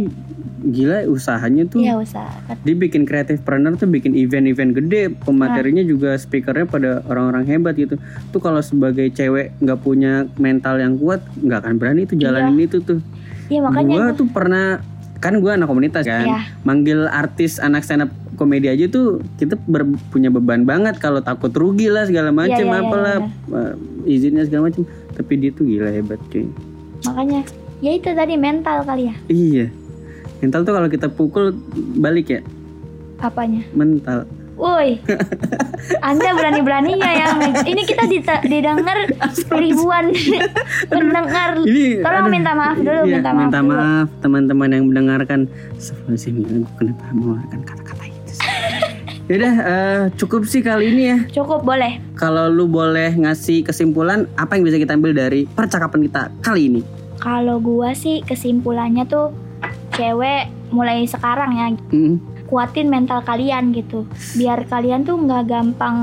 gila 0.63 1.07
usahanya 1.07 1.67
tuh. 1.67 1.83
Iya 1.83 1.99
usaha. 1.99 2.31
Dia 2.57 2.75
bikin 2.77 3.03
kreatif 3.03 3.43
planner 3.43 3.75
tuh 3.75 3.87
bikin 3.87 4.15
event-event 4.15 4.71
gede, 4.73 5.11
pematerinya 5.13 5.83
juga 5.83 6.15
speakernya 6.15 6.67
pada 6.67 6.91
orang-orang 7.05 7.43
hebat 7.45 7.75
gitu. 7.75 7.99
Tuh 8.31 8.39
kalau 8.39 8.59
sebagai 8.59 9.11
cewek 9.11 9.59
nggak 9.59 9.79
punya 9.81 10.31
mental 10.37 10.79
yang 10.79 10.95
kuat, 10.97 11.19
nggak 11.37 11.59
akan 11.61 11.75
berani 11.77 12.07
tuh 12.07 12.15
jalanin 12.15 12.55
itu 12.57 12.79
tuh. 12.79 13.03
Iya 13.47 13.59
makanya 13.61 13.91
gua- 13.91 14.15
tuh 14.15 14.27
pernah 14.31 14.79
kan 15.19 15.39
gue 15.39 15.51
anak 15.51 15.67
komunitas 15.67 16.03
kan, 16.03 16.27
Iya. 16.27 16.41
manggil 16.63 17.07
artis 17.07 17.59
anak 17.59 17.83
stand 17.83 18.03
up 18.03 18.11
komedi 18.43 18.67
aja 18.67 18.85
tuh 18.87 19.07
kita 19.37 19.55
ber- 19.63 19.87
punya 20.09 20.29
beban 20.29 20.63
banget 20.63 20.99
kalau 20.99 21.21
takut 21.21 21.51
rugi 21.51 21.87
lah 21.87 22.03
segala 22.03 22.29
macem 22.31 22.59
Iya, 22.59 22.67
iya, 22.67 22.75
iya, 22.75 22.83
apalah 22.83 23.17
eh, 23.55 23.73
izinnya 24.09 24.43
segala 24.43 24.67
macem. 24.67 24.83
Tapi 25.13 25.33
dia 25.37 25.51
tuh 25.51 25.65
gila 25.65 25.89
hebat 25.89 26.19
cuy. 26.27 26.51
makanya 27.03 27.43
ya 27.79 27.91
itu 27.93 28.09
tadi 28.09 28.35
mental 28.37 28.83
kali 28.83 29.07
ya 29.07 29.15
Iya. 29.27 29.67
Mental 30.39 30.61
tuh 30.61 30.71
kalau 30.71 30.89
kita 30.89 31.07
pukul 31.09 31.55
balik 31.97 32.27
ya, 32.29 32.41
apanya. 33.17 33.63
mental. 33.73 34.27
Woi, 34.53 35.01
Anda 36.05 36.35
berani-beraninya 36.35 37.11
yang 37.11 37.35
ini 37.65 37.83
kita 37.83 38.05
didengar 38.43 39.07
ribuan 39.51 40.11
pendengar. 40.93 41.59
Ini 41.59 41.99
Tolong 42.01 42.21
aduh, 42.21 42.31
minta 42.31 42.53
maaf 42.53 42.77
dulu, 42.77 43.01
iya, 43.03 43.19
minta 43.19 43.31
maaf 43.33 43.51
dulu. 43.51 43.71
maaf 43.73 44.07
teman-teman 44.19 44.69
yang 44.69 44.85
mendengarkan. 44.87 45.41
Astagfirullahaladzim, 45.75 46.35
aku 46.61 46.73
kenapa 46.77 47.05
mengeluarkan 47.13 47.61
kata-kata? 47.65 48.02
Yaudah, 49.31 49.55
eh, 49.55 50.03
cukup 50.19 50.43
sih 50.51 50.67
kali 50.67 50.91
ini 50.91 51.03
ya. 51.07 51.19
Cukup 51.31 51.63
boleh. 51.63 52.03
Kalau 52.19 52.51
lu 52.51 52.67
boleh 52.67 53.15
ngasih 53.15 53.63
kesimpulan, 53.63 54.27
apa 54.35 54.59
yang 54.59 54.67
bisa 54.67 54.83
kita 54.83 54.99
ambil 54.99 55.15
dari 55.15 55.47
percakapan 55.47 56.11
kita 56.11 56.23
kali 56.43 56.67
ini? 56.67 56.83
Kalau 57.23 57.63
gua 57.63 57.95
sih 57.95 58.19
kesimpulannya 58.27 59.07
tuh 59.07 59.31
cewek 59.95 60.51
mulai 60.73 61.05
sekarang 61.05 61.51
ya 61.55 61.67
Mm, 61.93 62.17
kuatin 62.53 62.93
mental 62.93 63.25
kalian 63.25 63.73
gitu 63.73 64.05
biar 64.37 64.69
kalian 64.69 65.09
tuh 65.09 65.17
nggak 65.17 65.49
gampang 65.49 65.97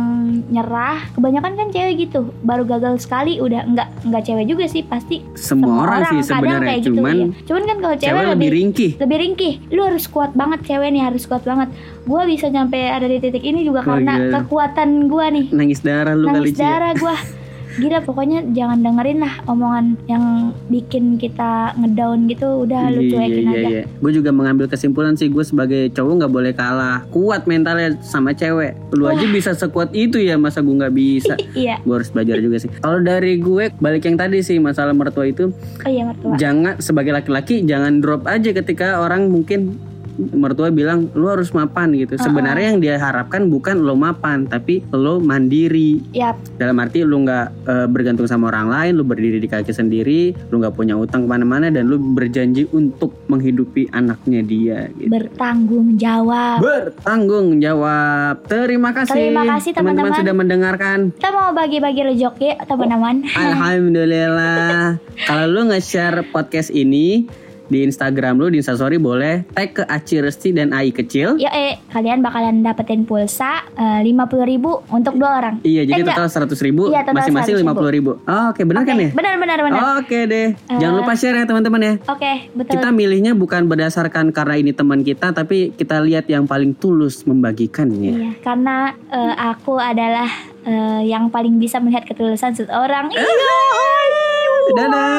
nyerah 0.50 1.06
kebanyakan 1.14 1.54
kan 1.54 1.68
cewek 1.70 2.10
gitu 2.10 2.34
baru 2.42 2.66
gagal 2.66 2.98
sekali 2.98 3.38
udah 3.38 3.70
nggak 3.70 4.10
nggak 4.10 4.24
cewek 4.26 4.50
juga 4.50 4.66
sih 4.66 4.82
pasti 4.82 5.22
semua, 5.38 5.86
orang, 5.86 6.10
sih 6.10 6.26
sebenarnya, 6.26 6.66
kayak 6.66 6.82
gitu, 6.82 6.98
cuman 6.98 7.14
iya. 7.14 7.28
cuman 7.46 7.64
kan 7.70 7.78
kalau 7.78 7.96
cewek, 8.02 8.10
cewek 8.10 8.26
lebih 8.34 8.50
ringkih. 8.50 8.92
lebih 8.98 9.18
ringkih 9.22 9.54
lu 9.70 9.82
harus 9.86 10.10
kuat 10.10 10.34
banget 10.34 10.66
cewek 10.66 10.90
nih 10.90 11.06
harus 11.06 11.30
kuat 11.30 11.46
banget 11.46 11.70
gua 12.10 12.26
bisa 12.26 12.50
nyampe 12.50 12.82
ada 12.82 13.06
di 13.06 13.22
titik 13.22 13.46
ini 13.46 13.62
juga 13.62 13.86
Wah, 13.86 13.94
karena 13.94 14.14
gila. 14.18 14.34
kekuatan 14.42 14.90
gua 15.06 15.30
nih 15.30 15.46
Nangis 15.54 15.86
darah 15.86 16.18
lu 16.18 16.26
kali 16.34 16.50
nangis 16.50 16.58
ya. 16.58 16.66
darah 16.66 16.94
gua 16.98 17.14
gila 17.80 18.00
pokoknya 18.04 18.40
jangan 18.54 18.84
dengerin 18.84 19.20
lah 19.24 19.34
omongan 19.48 19.98
yang 20.06 20.54
bikin 20.68 21.16
kita 21.18 21.74
ngedown 21.80 22.28
gitu 22.28 22.68
udah 22.68 22.92
lu 22.94 23.02
Iya, 23.10 23.12
cuekin 23.16 23.46
iya, 23.48 23.52
aja 23.56 23.70
iya. 23.70 23.84
Gue 24.04 24.12
juga 24.14 24.30
mengambil 24.30 24.70
kesimpulan 24.70 25.18
sih 25.18 25.32
gue 25.32 25.42
sebagai 25.42 25.90
cowok 25.96 26.14
nggak 26.24 26.34
boleh 26.34 26.54
kalah. 26.54 27.08
Kuat 27.10 27.50
mentalnya 27.50 27.98
sama 28.06 28.36
cewek. 28.36 28.78
Lu 28.94 29.10
aja 29.10 29.26
bisa 29.26 29.56
sekuat 29.56 29.96
itu 29.98 30.22
ya 30.22 30.38
masa 30.38 30.62
gue 30.62 30.76
nggak 30.76 30.94
bisa. 30.94 31.34
iya 31.58 31.82
gue 31.82 31.96
harus 31.96 32.12
belajar 32.14 32.38
juga 32.38 32.62
sih. 32.62 32.70
Kalau 32.70 33.02
dari 33.02 33.40
gue 33.42 33.72
balik 33.80 34.06
yang 34.06 34.20
tadi 34.20 34.44
sih 34.44 34.60
masalah 34.60 34.92
mertua 34.92 35.26
itu 35.30 35.50
oh 35.56 35.90
iya 35.90 36.04
mertua 36.04 36.36
jangan 36.36 36.78
sebagai 36.84 37.16
laki-laki 37.16 37.64
jangan 37.64 38.04
drop 38.04 38.28
aja 38.28 38.52
ketika 38.52 39.00
orang 39.00 39.32
mungkin 39.32 39.80
mertua 40.36 40.70
bilang 40.70 41.08
lu 41.16 41.32
harus 41.32 41.56
mapan 41.56 41.96
gitu. 41.96 42.20
Sebenarnya 42.20 42.76
yang 42.76 42.80
dia 42.84 42.96
harapkan 43.00 43.48
bukan 43.48 43.80
lo 43.80 43.96
mapan 43.96 44.46
tapi 44.46 44.84
lo 44.92 45.24
mandiri. 45.24 46.04
Yap, 46.12 46.36
Dalam 46.60 46.76
arti 46.84 47.08
lu 47.08 47.24
nggak 47.24 47.48
eh, 47.66 47.88
bergantung 47.88 48.28
sama 48.28 48.52
orang 48.52 48.68
lain, 48.68 48.92
lu 49.00 49.04
berdiri 49.08 49.40
di 49.40 49.48
kaki 49.48 49.72
sendiri, 49.72 50.36
lu 50.52 50.60
nggak 50.60 50.76
punya 50.76 51.00
utang 51.00 51.24
ke 51.24 51.28
mana-mana 51.32 51.72
dan 51.72 51.88
lu 51.88 51.96
berjanji 51.98 52.68
untuk 52.76 53.16
menghidupi 53.32 53.88
anaknya 53.96 54.42
dia. 54.44 54.80
Gitu. 55.00 55.12
bertanggung 55.12 55.96
jawab. 55.96 56.60
Bertanggung 56.60 57.62
jawab. 57.64 58.44
Terima 58.50 58.92
kasih. 58.92 59.32
Terima 59.32 59.44
kasih, 59.56 59.72
teman-teman. 59.72 60.18
sudah 60.18 60.36
mendengarkan. 60.36 60.98
Kita 61.16 61.32
mau 61.32 61.52
bagi-bagi 61.56 62.02
rezeki 62.14 62.50
teman-teman. 62.68 63.24
Alhamdulillah. 63.34 65.00
Kalau 65.28 65.46
lu 65.48 65.62
nge-share 65.72 66.26
podcast 66.34 66.74
ini 66.74 67.30
di 67.70 67.82
Instagram 67.82 68.36
lu 68.36 68.50
di 68.50 68.58
Instastory 68.58 68.98
boleh 68.98 69.46
tag 69.50 69.72
ke 69.72 69.84
Aci 69.84 70.18
Resti 70.18 70.52
dan 70.52 70.70
Ai 70.70 70.90
kecil. 70.90 71.38
Ya 71.38 71.50
eh, 71.50 71.78
kalian 71.88 72.20
bakalan 72.20 72.60
dapetin 72.60 73.06
pulsa 73.06 73.64
lima 74.02 74.26
puluh 74.26 74.44
ribu 74.44 74.82
untuk 74.90 75.16
dua 75.16 75.38
orang. 75.38 75.56
Iya, 75.62 75.86
jadi 75.86 76.02
Eh, 76.02 76.08
total 76.10 76.28
seratus 76.28 76.60
ribu, 76.60 76.90
Iya, 76.90 77.06
masing-masing 77.06 77.56
100.000. 77.56 77.62
lima 77.62 77.74
puluh 77.74 77.92
ribu. 77.92 78.12
Oh, 78.20 78.46
Oke, 78.50 78.64
benar 78.64 78.84
kan 78.84 78.98
ya? 78.98 79.10
Benar 79.12 79.38
benar 79.38 79.58
benar. 79.62 79.80
Oke 79.98 80.26
deh. 80.26 80.58
Jangan 80.68 80.90
Eh, 80.90 81.00
lupa 81.00 81.14
share 81.14 81.36
ya 81.36 81.46
teman-teman 81.46 81.80
ya. 81.80 81.94
Oke, 82.08 82.34
betul. 82.52 82.72
Kita 82.74 82.90
milihnya 82.90 83.32
bukan 83.34 83.66
berdasarkan 83.66 84.32
karena 84.32 84.56
ini 84.56 84.72
teman 84.72 85.00
kita, 85.00 85.30
tapi 85.30 85.70
kita 85.72 86.02
lihat 86.02 86.26
yang 86.26 86.44
paling 86.44 86.74
tulus 86.74 87.24
membagikannya. 87.24 88.12
Iya, 88.12 88.32
karena 88.42 88.78
eh, 89.08 89.34
aku 89.38 89.78
adalah 89.78 90.26
eh, 90.62 91.02
yang 91.06 91.30
paling 91.30 91.56
bisa 91.56 91.78
melihat 91.78 92.04
ketulusan 92.04 92.52
seseorang. 92.52 93.14
Iya. 93.14 93.28
Dadah 94.72 95.10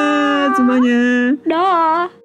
semuanya. 0.53 0.99
Dah. 1.43 2.20